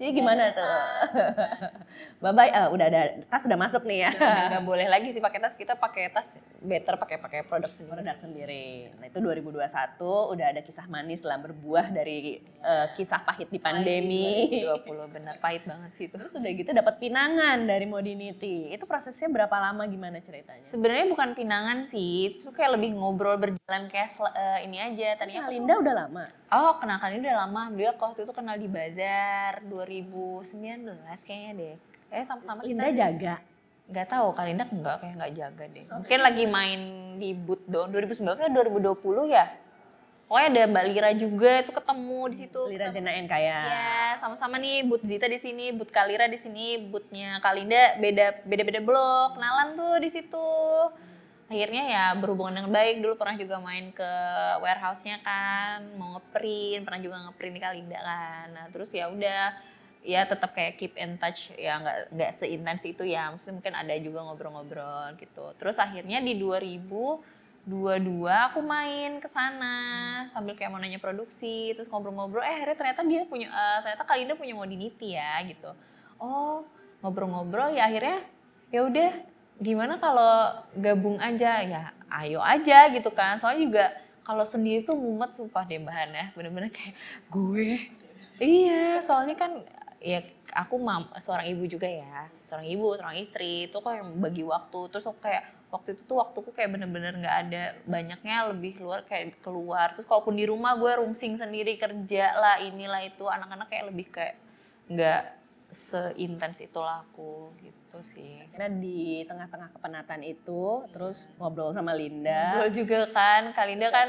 [0.00, 0.66] Jadi gimana tuh?
[2.22, 4.10] Babai, eh, udah ada tas sudah masuk nih ya.
[4.14, 6.26] Udah nggak boleh lagi sih pakai tas, kita pakai tas
[6.62, 7.90] better pakai pakai produk sendiri.
[7.92, 8.66] Produk sendiri.
[8.98, 14.62] Nah itu 2021 udah ada kisah manis lah berbuah dari eh, kisah pahit di pandemi.
[14.64, 16.14] 2020 bener pahit banget sih itu.
[16.14, 18.70] Terus udah gitu dapat pinangan dari modernity.
[18.70, 20.64] Itu prosesnya berapa lama gimana ceritanya?
[20.70, 25.18] Sebenarnya bukan pinangan sih, itu kayak lebih ngobrol berjalan kayak sel- eh, ini aja.
[25.18, 26.24] Tadinya tuh- Linda udah lama.
[26.48, 27.62] Oh, kenal kalian udah lama.
[27.74, 31.74] Dia waktu itu kenal di Bazar 2019 kayaknya deh.
[32.12, 33.34] Eh sama-sama Linda kita jaga.
[33.82, 35.84] nggak tahu Kalinda enggak kayak nggak jaga deh.
[35.84, 36.80] Mungkin lagi main
[37.18, 39.46] di boot doang 2019 kan 2020 ya.
[40.24, 42.60] Pokoknya ada Mbak Lira juga itu ketemu di situ.
[42.64, 43.58] Lira Jenaen kaya.
[43.68, 48.80] Ya, sama-sama nih boot Zita di sini, boot Kalira di sini, bootnya Kalinda beda beda-beda
[48.80, 49.36] blok.
[49.36, 50.48] Kenalan tuh di situ.
[51.52, 53.04] Akhirnya ya berhubungan dengan baik.
[53.04, 54.10] Dulu pernah juga main ke
[54.64, 58.46] warehouse-nya kan, mau ngeprint, pernah juga ngeprint di Kalinda kan.
[58.56, 59.52] Nah, terus ya udah
[60.02, 63.94] ya tetap kayak keep in touch ya nggak nggak seintens itu ya maksudnya mungkin ada
[64.02, 67.70] juga ngobrol-ngobrol gitu terus akhirnya di 2022
[68.50, 69.78] aku main ke sana
[70.34, 74.34] sambil kayak mau nanya produksi terus ngobrol-ngobrol eh akhirnya ternyata dia punya eh, ternyata Kalinda
[74.34, 75.70] punya modinity ya gitu
[76.18, 76.66] oh
[76.98, 78.26] ngobrol-ngobrol ya akhirnya
[78.74, 79.10] ya udah
[79.60, 81.60] gimana kalau gabung aja?
[81.64, 83.36] Ya ayo aja gitu kan.
[83.36, 83.84] Soalnya juga
[84.22, 86.94] kalau sendiri tuh mumet sumpah deh bahan ya bener-bener kayak
[87.28, 87.90] gue?
[88.38, 89.62] Iya soalnya kan
[90.02, 90.22] ya
[90.54, 92.30] aku mam seorang ibu juga ya.
[92.46, 94.80] Seorang ibu seorang istri itu kok yang bagi waktu.
[94.92, 99.40] Terus aku kayak waktu itu tuh waktuku kayak bener-bener nggak ada banyaknya lebih keluar kayak
[99.40, 99.90] keluar.
[99.96, 103.24] Terus kalaupun di rumah gue rungsing sendiri kerja lah inilah itu.
[103.26, 104.36] Anak-anak kayak lebih kayak
[104.92, 105.22] nggak
[105.72, 112.56] seintens itulah aku gitu sih Karena di tengah-tengah kepenatan itu, terus ngobrol sama Linda.
[112.56, 114.08] Ngobrol juga kan, Kalinda kan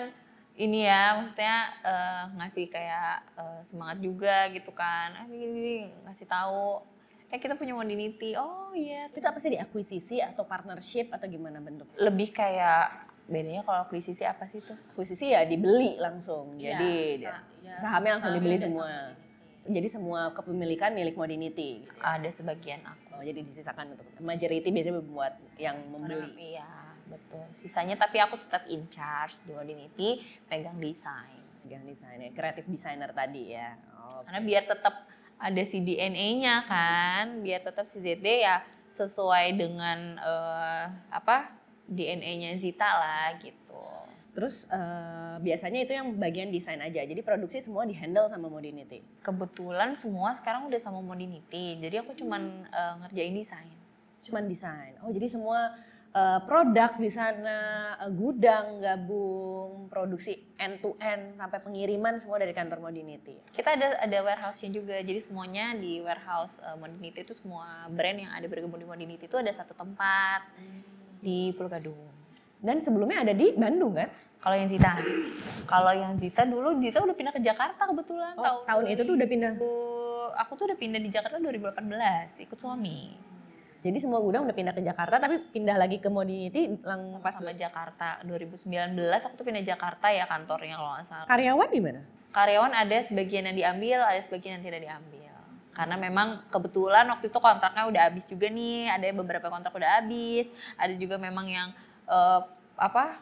[0.54, 5.18] ini ya, maksudnya eh, ngasih kayak eh, semangat juga gitu kan.
[5.20, 5.74] Ah, gini, gini,
[6.06, 6.86] ngasih tahu.
[7.34, 8.38] Eh kita punya modernity.
[8.38, 9.10] Oh iya.
[9.10, 11.90] Itu apa sih di akuisisi atau partnership atau gimana bentuk?
[11.98, 14.78] Lebih kayak bedanya kalau akuisisi apa sih tuh?
[14.94, 16.62] Akuisisi ya dibeli langsung.
[16.62, 16.94] Iya, Jadi
[17.26, 18.92] sa- iya, sahamnya langsung dibeli sahamnya semua.
[19.64, 21.82] Jadi semua kepemilikan milik modernity.
[21.82, 21.98] gitu.
[22.04, 23.03] Ada sebagian aku.
[23.14, 26.58] Oh, jadi disisakan untuk majority biasanya membuat yang membeli.
[26.58, 27.46] Iya, betul.
[27.54, 31.46] Sisanya tapi aku tetap in charge di modernity, pegang desain.
[31.64, 33.78] Yang desainnya, kreatif designer tadi ya.
[33.96, 35.06] Oh, Karena biar tetap
[35.40, 41.50] ada si DNA-nya kan, biar tetap si ZD ya sesuai dengan eh, apa
[41.90, 44.03] DNA-nya Zita lah gitu.
[44.34, 47.06] Terus eh, biasanya itu yang bagian desain aja.
[47.06, 49.06] Jadi produksi semua dihandle sama modernity.
[49.22, 53.78] Kebetulan semua sekarang udah sama Modinity, jadi aku cuman eh, ngerjain desain.
[54.26, 54.98] Cuman desain.
[55.06, 55.78] Oh, jadi semua
[56.18, 57.58] eh, produk di sana,
[58.02, 63.38] eh, gudang gabung, produksi end to end sampai pengiriman semua dari kantor modernity.
[63.54, 68.34] Kita ada ada warehouse-nya juga, jadi semuanya di warehouse eh, Modinity itu semua brand yang
[68.34, 70.42] ada bergabung di Modinity itu ada satu tempat
[71.22, 72.23] di Pulau Gadung.
[72.64, 74.08] Dan sebelumnya ada di Bandung kan?
[74.40, 74.96] Kalau yang Zita,
[75.68, 79.28] kalau yang Zita dulu Zita udah pindah ke Jakarta kebetulan Oh, tahun itu tuh udah
[79.28, 79.52] pindah.
[79.60, 83.14] 2000 Aku tuh udah pindah di Jakarta 2018 ikut suami.
[83.84, 87.52] Jadi semua gudang udah pindah ke Jakarta tapi pindah lagi ke modernity lang pas Sama
[87.52, 91.28] Jakarta 2019 aku tuh pindah Jakarta ya kantornya kalau nggak salah.
[91.28, 92.02] karyawan di mana?
[92.32, 95.32] Karyawan ada sebagian yang diambil, ada sebagian yang tidak diambil.
[95.76, 100.48] Karena memang kebetulan waktu itu kontraknya udah habis juga nih, ada beberapa kontrak udah habis,
[100.80, 101.70] ada juga memang yang
[102.08, 102.42] eh,
[102.78, 103.22] apa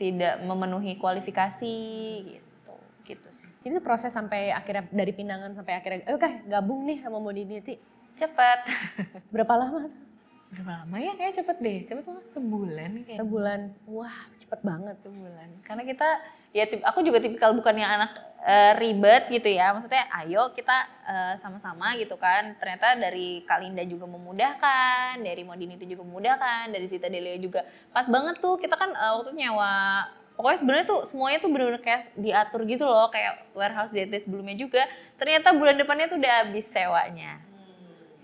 [0.00, 1.76] tidak memenuhi kualifikasi
[2.24, 3.48] gitu, gitu sih.
[3.60, 7.76] Ini proses sampai akhirnya dari pinangan sampai akhirnya, eh oke gabung nih sama modernity.
[8.16, 8.58] Cepet.
[9.32, 9.88] Berapa lama?
[9.88, 9.94] tuh?
[10.50, 11.12] Berapa lama ya?
[11.14, 13.18] Kayak cepet deh, cepet banget sebulan kayak.
[13.20, 13.60] Sebulan.
[13.86, 14.96] Wah cepet banget.
[15.04, 15.48] sebulan.
[15.62, 16.08] Karena kita
[16.50, 18.10] ya tip- aku juga tipikal bukan yang anak
[18.40, 19.70] eh, ribet gitu ya.
[19.74, 22.56] Maksudnya ayo kita eh, sama-sama gitu kan.
[22.56, 27.62] Ternyata dari Kalinda juga memudahkan, dari Modinity juga memudahkan, dari Zita Delia juga
[27.94, 30.06] pas banget tuh kita kan eh, waktu nyewa
[30.40, 34.88] Pokoknya sebenarnya tuh semuanya tuh bener-bener kayak diatur gitu loh, kayak warehouse ZT sebelumnya juga.
[35.20, 37.44] Ternyata bulan depannya tuh udah habis sewanya.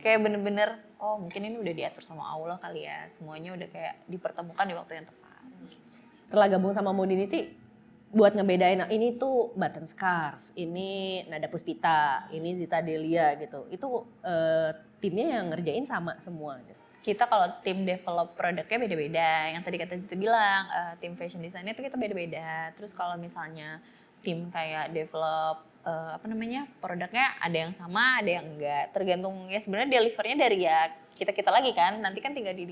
[0.01, 3.05] Kayak bener-bener, oh mungkin ini udah diatur sama Allah kali ya.
[3.13, 5.45] Semuanya udah kayak dipertemukan di waktu yang tepat.
[6.25, 7.53] Setelah gabung sama modernity,
[8.15, 13.67] buat ngebedain nah, ini tuh button scarf, ini Nada Puspita, ini Zita Delia gitu.
[13.67, 14.71] Itu eh,
[15.03, 16.59] timnya yang ngerjain sama semua.
[16.63, 16.75] Gitu.
[17.07, 19.31] kita kalau tim develop produknya beda-beda.
[19.55, 22.75] Yang tadi kata Zita bilang, eh, tim fashion design itu kita beda-beda.
[22.75, 23.79] Terus kalau misalnya
[24.27, 28.91] tim kayak develop eh, apa namanya produknya ada yang sama, ada yang enggak.
[28.91, 32.03] Tergantung ya sebenarnya delivernya dari ya kita kita lagi kan.
[32.03, 32.67] Nanti kan tinggal di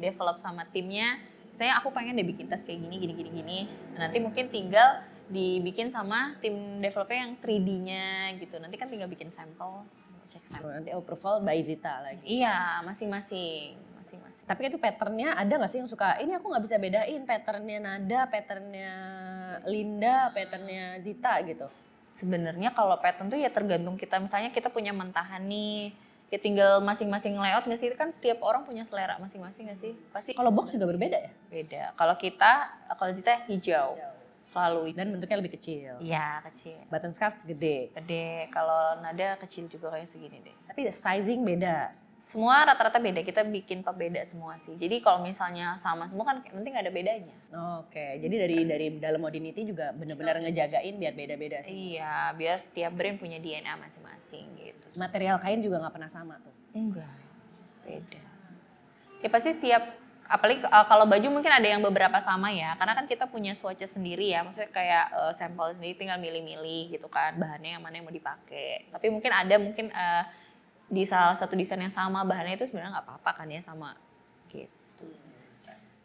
[0.00, 1.20] develop sama timnya
[1.56, 3.58] saya aku pengen deh bikin tas kayak gini gini gini gini.
[3.96, 8.60] Nah, nanti mungkin tinggal dibikin sama tim developer yang 3D-nya gitu.
[8.60, 9.88] Nanti kan tinggal bikin sampel
[10.28, 10.68] cek sampel.
[10.68, 12.22] Nanti approval by Zita lagi.
[12.28, 14.44] iya masing-masing masing-masing.
[14.46, 17.78] Tapi kan itu patternnya ada nggak sih yang suka, ini aku nggak bisa bedain patternnya
[17.82, 18.92] Nada, patternnya
[19.66, 21.66] Linda, patternnya Zita gitu.
[22.16, 24.16] sebenarnya kalau pattern tuh ya tergantung kita.
[24.16, 25.92] Misalnya kita punya mentahan nih
[26.26, 27.88] ya tinggal masing-masing layout nggak sih?
[27.94, 29.92] Kan setiap orang punya selera masing-masing nggak sih?
[30.10, 31.30] Pasti Kalau box juga berbeda ya?
[31.46, 31.82] beda.
[31.94, 32.52] Kalau kita
[32.92, 33.94] kalau Zita hijau.
[34.46, 35.98] Selalu Dan bentuknya lebih kecil.
[35.98, 36.78] iya kecil.
[36.86, 37.90] Button scarf gede.
[37.92, 38.46] gede.
[38.48, 40.54] Kalau nada kecil juga kayak segini deh.
[40.70, 41.90] Tapi sizing beda.
[42.26, 43.22] semua rata-rata beda.
[43.22, 44.74] Kita bikin pembeda semua sih.
[44.74, 47.34] Jadi kalau misalnya sama semua kan nanti nggak ada bedanya.
[47.78, 51.94] Oke, jadi dari dari dalam modernity juga benar-benar ngejagain biar beda-beda sih.
[51.94, 52.34] iya.
[52.34, 54.86] Biar setiap brand punya DNA masing-masing gitu.
[54.98, 56.54] Material kain juga nggak pernah sama tuh.
[56.74, 57.16] enggak.
[57.86, 58.24] Beda.
[59.22, 59.82] Ya pasti siap
[60.26, 63.86] apalagi uh, kalau baju mungkin ada yang beberapa sama ya karena kan kita punya swatch
[63.86, 68.06] sendiri ya maksudnya kayak uh, sampel sendiri tinggal milih-milih gitu kan bahannya yang mana yang
[68.06, 68.90] mau dipakai.
[68.90, 70.26] Tapi mungkin ada mungkin uh,
[70.86, 73.94] di salah satu desain yang sama bahannya itu sebenarnya nggak apa-apa kan ya sama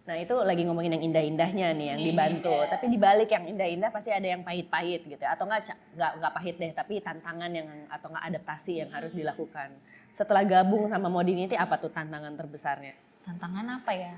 [0.01, 2.51] Nah itu lagi ngomongin yang indah-indahnya nih yang dibantu.
[2.51, 2.73] Iya.
[2.73, 5.21] Tapi di balik yang indah-indah pasti ada yang pahit-pahit gitu.
[5.21, 5.37] ya.
[5.37, 5.61] Atau nggak
[5.93, 9.69] nggak nggak pahit deh, tapi tantangan yang atau nggak adaptasi yang harus dilakukan.
[10.11, 12.97] Setelah gabung sama Modinity apa tuh tantangan terbesarnya?
[13.21, 14.13] tantangan apa ya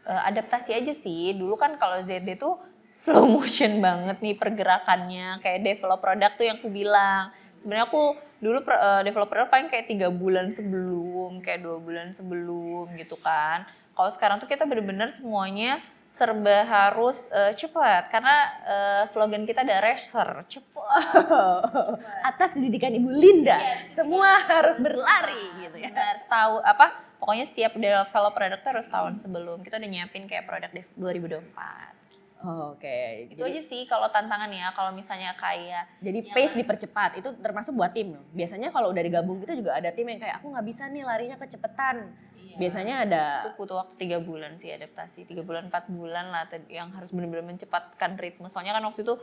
[0.00, 2.56] Eh, adaptasi aja sih dulu kan kalau ZD tuh
[2.88, 7.28] slow motion banget nih pergerakannya kayak develop produk tuh yang aku bilang
[7.60, 12.16] sebenarnya aku dulu per- eh, develop produk paling kayak tiga bulan sebelum kayak dua bulan
[12.16, 13.68] sebelum gitu kan
[14.00, 15.76] kalau sekarang tuh kita bener-bener semuanya
[16.08, 18.08] serba harus uh, cepat.
[18.08, 21.20] Karena uh, slogan kita ada racer cepat.
[22.32, 23.60] Atas didikan ibu Linda.
[23.60, 25.92] Iya, Semua harus berlari gitu ya.
[25.92, 29.60] Harus tahu apa pokoknya setiap developer produk tuh harus tahun sebelum.
[29.60, 32.00] Kita udah nyiapin kayak produk 2024
[32.40, 32.88] Oh, Oke.
[32.88, 33.28] Okay.
[33.28, 36.00] Itu aja sih kalau tantangan ya, kalau misalnya kayak.
[36.00, 38.16] Jadi ya pace dipercepat itu termasuk buat tim.
[38.32, 41.36] Biasanya kalau udah digabung itu juga ada tim yang kayak aku nggak bisa nih larinya
[41.36, 42.16] kecepetan.
[42.40, 42.56] Iya.
[42.56, 43.24] Biasanya ada.
[43.44, 47.44] Itu butuh waktu tiga bulan sih adaptasi, tiga bulan empat bulan lah yang harus benar-benar
[47.44, 48.48] mencepatkan ritme.
[48.48, 49.20] Soalnya kan waktu itu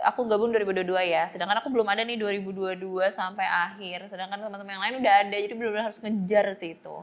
[0.00, 2.80] aku gabung 2022 ya, sedangkan aku belum ada nih 2022
[3.12, 6.96] sampai akhir, sedangkan teman-teman yang lain udah ada, jadi belum harus ngejar sih itu.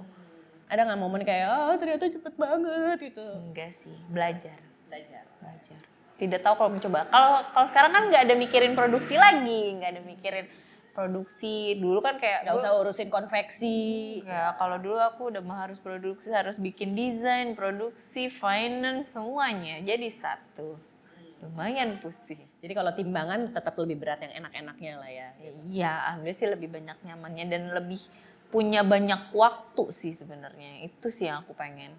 [0.66, 3.28] Ada nggak momen kayak, oh ternyata cepet banget gitu?
[3.54, 4.58] Enggak sih, belajar.
[4.90, 5.80] Belajar belajar
[6.20, 10.02] tidak tahu kalau mencoba kalau kalau sekarang kan nggak ada mikirin produksi lagi nggak ada
[10.04, 10.48] mikirin
[10.98, 13.78] produksi dulu kan kayak Nggak usah urusin konveksi.
[14.26, 20.74] Ya kalau dulu aku udah harus produksi, harus bikin desain, produksi, finance semuanya jadi satu.
[21.38, 22.42] Lumayan pusing.
[22.66, 25.30] Jadi kalau timbangan tetap lebih berat yang enak-enaknya lah ya.
[25.70, 28.02] Iya, ambil sih lebih banyak nyamannya dan lebih
[28.50, 30.82] punya banyak waktu sih sebenarnya.
[30.82, 31.94] Itu sih yang aku pengen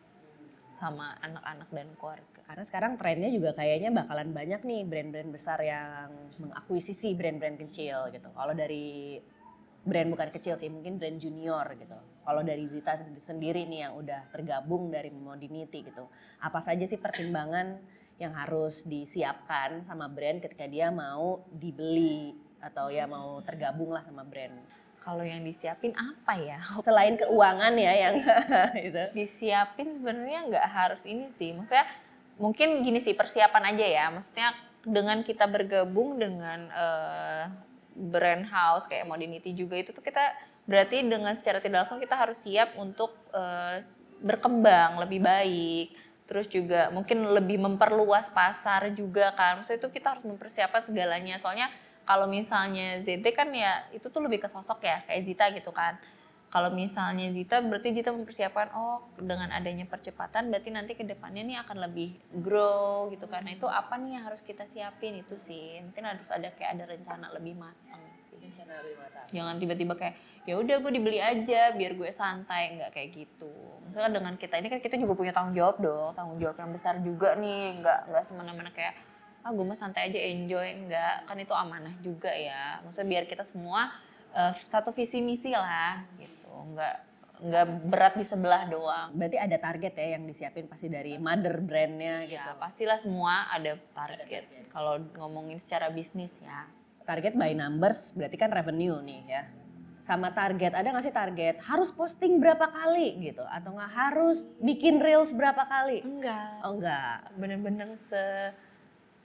[0.75, 2.38] sama anak-anak dan keluarga.
[2.49, 8.25] Karena sekarang trennya juga kayaknya bakalan banyak nih brand-brand besar yang mengakuisisi brand-brand kecil gitu.
[8.33, 9.21] Kalau dari
[9.85, 12.01] brand bukan kecil sih, mungkin brand junior gitu.
[12.25, 16.09] Kalau dari Zita sendiri nih yang udah tergabung dari Modinity gitu.
[16.41, 17.77] Apa saja sih pertimbangan
[18.17, 22.33] yang harus disiapkan sama brand ketika dia mau dibeli
[22.65, 24.57] atau ya mau tergabung lah sama brand.
[25.05, 26.65] Kalau yang disiapin apa ya?
[26.87, 28.25] Selain keuangan ya yang
[28.89, 29.05] itu.
[29.13, 31.53] Disiapin sebenarnya nggak harus ini sih.
[31.53, 32.08] Maksudnya
[32.39, 34.05] mungkin gini sih persiapan aja ya.
[34.15, 34.55] Maksudnya
[34.87, 37.45] dengan kita bergabung dengan eh,
[37.99, 40.23] brand house kayak Modinity juga itu tuh kita
[40.65, 43.85] berarti dengan secara tidak langsung kita harus siap untuk eh,
[44.23, 45.89] berkembang lebih baik.
[46.29, 49.61] Terus juga mungkin lebih memperluas pasar juga kan.
[49.61, 51.41] Maksudnya itu kita harus mempersiapkan segalanya.
[51.41, 51.73] Soalnya
[52.05, 55.97] kalau misalnya ZT kan ya itu tuh lebih ke sosok ya kayak Zita gitu kan.
[56.49, 61.57] Kalau misalnya Zita berarti Zita mempersiapkan oh dengan adanya percepatan berarti nanti ke depannya nih
[61.61, 63.29] akan lebih grow gitu.
[63.29, 65.85] Nah itu apa nih yang harus kita siapin itu sih.
[65.85, 68.01] Mungkin harus ada kayak ada rencana lebih matang
[68.33, 68.41] sih.
[69.29, 70.17] Jangan tiba-tiba kayak
[70.49, 73.53] ya udah gue dibeli aja biar gue santai nggak kayak gitu.
[73.85, 76.97] Misalnya dengan kita ini kan kita juga punya tanggung jawab dong, tanggung jawab yang besar
[77.05, 78.97] juga nih, nggak nggak semena-mena kayak
[79.45, 82.81] ah gue mah santai aja enjoy enggak kan itu amanah juga ya.
[82.89, 83.93] Maksudnya biar kita semua
[84.33, 86.97] eh, satu visi misi lah gitu, nggak
[87.39, 89.15] nggak berat di sebelah doang.
[89.15, 92.51] Berarti ada target ya yang disiapin pasti dari mother brandnya gitu.
[92.51, 94.71] Ya pastilah semua ada target.
[94.75, 96.67] Kalau ngomongin secara bisnis ya.
[97.09, 99.43] target by numbers berarti kan revenue nih ya.
[100.05, 101.57] Sama target, ada nggak sih target?
[101.65, 103.45] Harus posting berapa kali gitu?
[103.49, 106.05] Atau nggak harus bikin reels berapa kali?
[106.05, 106.65] Enggak.
[106.65, 107.33] Oh enggak.
[107.37, 108.53] bener-bener se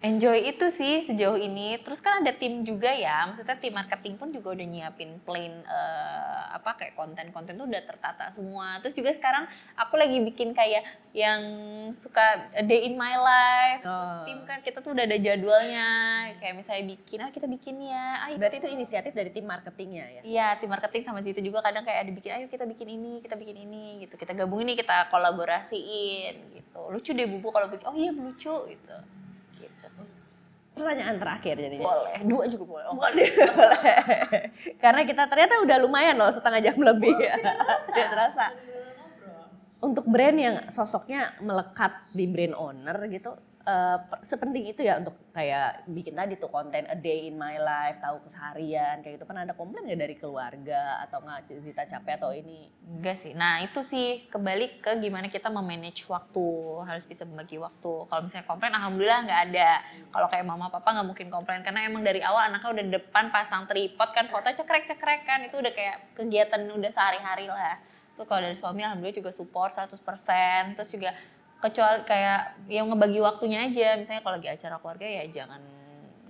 [0.03, 1.79] enjoy itu sih sejauh ini.
[1.79, 6.43] Terus kan ada tim juga ya, maksudnya tim marketing pun juga udah nyiapin plan eh,
[6.51, 8.83] apa kayak konten-konten tuh udah tertata semua.
[8.83, 9.47] Terus juga sekarang
[9.79, 10.83] aku lagi bikin kayak
[11.15, 11.41] yang
[11.95, 13.81] suka a day in my life.
[13.87, 14.27] Oh.
[14.27, 15.89] Tim kan kita tuh udah ada jadwalnya.
[16.43, 18.27] Kayak misalnya bikin, ah kita bikin ya.
[18.27, 18.35] Ayo.
[18.35, 20.21] Berarti itu inisiatif dari tim marketingnya ya?
[20.27, 23.39] Iya, tim marketing sama Zito juga kadang kayak ada bikin, ayo kita bikin ini, kita
[23.39, 24.19] bikin ini gitu.
[24.19, 26.81] Kita gabungin nih, kita kolaborasiin gitu.
[26.91, 29.22] Lucu deh Bubu kalau bikin, oh iya lucu gitu.
[29.63, 30.05] Gitu sih.
[30.73, 31.85] Pertanyaan terakhir jadinya.
[31.85, 32.85] Boleh, dua juga boleh.
[32.89, 33.29] Oh, Boleh.
[34.83, 37.37] Karena kita ternyata udah lumayan loh setengah jam lebih ya.
[37.93, 38.45] Tidak terasa.
[39.83, 45.87] Untuk brand yang sosoknya melekat di brand owner gitu, per- sepenting itu ya untuk kayak
[45.87, 49.25] bikin tadi tuh konten a day in my life, tahu keseharian kayak gitu.
[49.25, 52.67] Pernah ada komplain nggak dari keluarga atau nggak Zita capek atau ini?
[52.83, 53.31] Enggak sih.
[53.31, 56.47] Nah itu sih kembali ke gimana kita memanage waktu.
[56.83, 57.93] Harus bisa membagi waktu.
[58.11, 59.69] Kalau misalnya komplain, alhamdulillah nggak ada.
[60.11, 61.63] Kalau kayak mama papa nggak mungkin komplain.
[61.63, 65.39] Karena emang dari awal anaknya udah depan pasang tripod kan foto cekrek-cekrek kan.
[65.47, 67.79] Itu udah kayak kegiatan udah sehari-hari lah.
[68.13, 70.77] So kalau dari suami alhamdulillah juga support 100%.
[70.77, 71.15] Terus juga
[71.63, 73.95] kecuali kayak yang ngebagi waktunya aja.
[73.95, 75.63] Misalnya kalau lagi acara keluarga ya jangan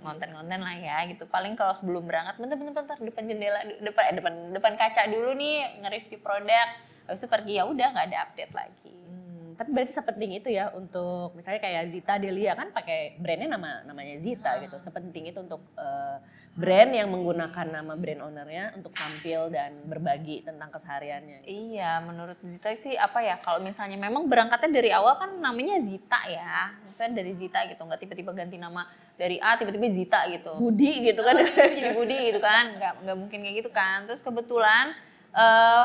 [0.04, 1.26] konten-konten lah ya gitu.
[1.26, 5.82] Paling kalau sebelum berangkat bentar-bentar bentar, depan jendela depan eh, depan depan kaca dulu nih
[5.82, 6.68] nge-review produk.
[7.10, 8.94] Habis itu pergi ya udah nggak ada update lagi.
[8.94, 13.82] Hmm, tapi berarti sepenting itu ya untuk misalnya kayak Zita Delia kan pakai brandnya nama
[13.82, 14.76] namanya Zita gitu.
[14.78, 16.16] Sepenting itu untuk eh,
[16.54, 21.42] brand yang menggunakan nama brand ownernya untuk tampil dan berbagi tentang kesehariannya.
[21.42, 23.42] Iya, menurut Zita sih apa ya?
[23.42, 28.06] Kalau misalnya memang berangkatnya dari awal kan namanya Zita ya, misalnya dari Zita gitu, nggak
[28.06, 28.86] tiba-tiba ganti nama
[29.18, 30.54] dari A tiba-tiba Zita gitu.
[30.62, 31.34] Budi gitu kan.
[31.42, 34.06] Tiba-tiba jadi Budi gitu kan, nggak nggak mungkin kayak gitu kan.
[34.06, 34.94] Terus kebetulan
[35.34, 35.84] eh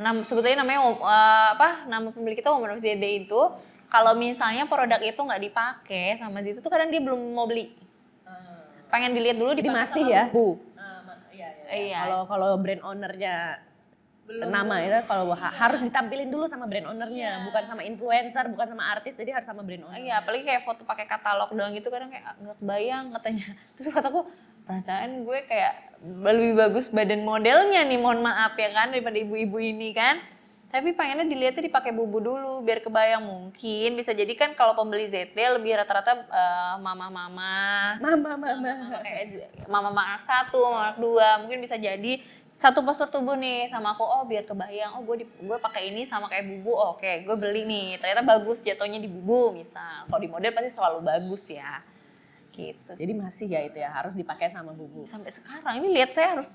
[0.00, 1.84] nam, sebetulnya namanya eh, apa?
[1.84, 3.40] Nama pemilik kita Woman of itu
[3.92, 7.87] kalau misalnya produk itu nggak dipakai sama Zita tuh kadang dia belum mau beli.
[8.88, 10.24] Pengen dilihat dulu Jadi dipakai masih ya?
[10.32, 10.46] Bu.
[11.28, 11.98] Iya, Iya.
[12.02, 13.36] Kalau kalau brand ownernya
[14.28, 18.84] nama itu kalau ha- harus ditampilin dulu sama brand ownernya, bukan sama influencer, bukan sama
[18.92, 19.96] artis, jadi harus sama brand owner.
[19.96, 23.48] Iya, apalagi kayak foto pakai katalog doang gitu kadang kayak "Ah, nggak kebayang katanya.
[23.76, 24.20] Terus kataku
[24.68, 25.72] perasaan gue kayak
[26.04, 30.20] lebih bagus badan modelnya nih, mohon maaf ya kan daripada ibu-ibu ini kan.
[30.68, 33.24] Tapi pengennya dilihatnya dipakai bubu dulu biar kebayang.
[33.24, 37.96] Mungkin bisa jadi kan kalau pembeli ZT lebih rata-rata eh, mama-mama.
[37.96, 38.48] Mama, mama.
[38.60, 42.20] mama kayak mama mama anak satu, mama anak dua, mungkin bisa jadi
[42.58, 45.00] satu postur tubuh nih sama aku oh biar kebayang.
[45.00, 47.88] Oh gue gue pakai ini sama kayak bubu oh, oke gue beli nih.
[48.02, 50.04] Ternyata bagus jatuhnya di bubu misal.
[50.04, 51.80] Kalau di model pasti selalu bagus ya.
[52.52, 52.90] Gitu.
[52.92, 55.08] Jadi masih ya itu ya harus dipakai sama bubu.
[55.08, 55.80] sampai sekarang.
[55.80, 56.52] Ini lihat saya harus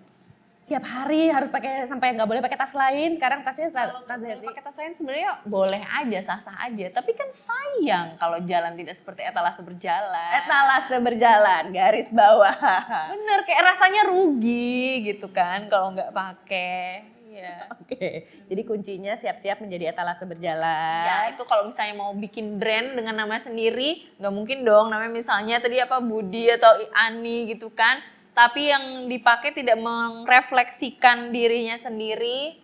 [0.63, 3.19] Tiap hari harus pakai sampai nggak boleh pakai tas lain.
[3.19, 8.15] Sekarang tasnya kalau tas pakai tas lain sebenarnya boleh aja sah-sah aja tapi kan sayang
[8.15, 12.55] kalau jalan tidak seperti etalase berjalan Etalase berjalan, garis bawah.
[13.13, 17.65] bener kayak rasanya rugi gitu kan kalau nggak pakai Iya.
[17.73, 21.01] Oke, jadi kuncinya siap-siap menjadi etalase berjalan.
[21.01, 25.57] Ya itu kalau misalnya mau bikin brand dengan nama sendiri, nggak mungkin dong namanya misalnya
[25.57, 27.97] tadi apa Budi atau Ani gitu kan.
[28.33, 32.57] Tapi yang dipakai tidak merefleksikan dirinya sendiri,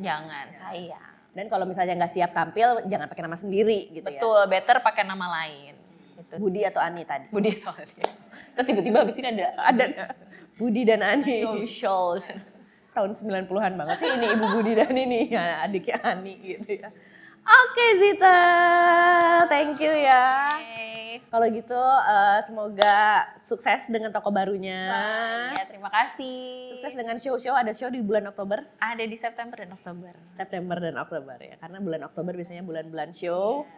[0.00, 1.12] jangan sayang.
[1.36, 4.16] Dan kalau misalnya nggak siap tampil, jangan pakai nama sendiri gitu ya.
[4.16, 5.76] Betul, better pakai nama lain.
[6.16, 6.34] Gitu.
[6.40, 7.28] Budi atau Ani tadi.
[7.28, 8.06] Budi soalnya.
[8.54, 9.84] Terus tiba-tiba habis ini ada Ada
[10.56, 11.42] Budi dan Ani.
[11.44, 12.22] official.
[12.94, 16.88] Tahun 90-an banget sih ini Ibu Budi dan ini ya, adiknya Ani gitu ya.
[17.44, 18.40] Oke Zita,
[19.52, 20.48] thank you ya.
[21.28, 21.76] Kalau gitu
[22.08, 24.88] eh, semoga sukses dengan toko barunya.
[25.52, 26.78] Ya, terima kasih.
[26.78, 28.64] Sukses dengan show-show, ada show di bulan Oktober.
[28.80, 30.12] Ada di September dan Oktober.
[30.32, 33.68] September dan Oktober ya karena bulan Oktober biasanya bulan-bulan show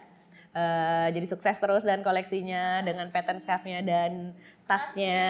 [0.57, 4.33] Eh, jadi sukses terus dan koleksinya dengan pattern scarfnya dan
[4.67, 5.23] tasnya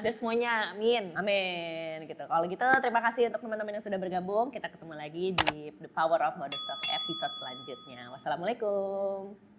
[0.00, 1.10] Dan semuanya, amin.
[1.18, 2.22] amin gitu.
[2.24, 4.54] Kalau gitu terima kasih untuk teman-teman yang sudah bergabung.
[4.54, 8.00] Kita ketemu lagi di The Power of Modest Talk episode selanjutnya.
[8.14, 9.53] Wassalamualaikum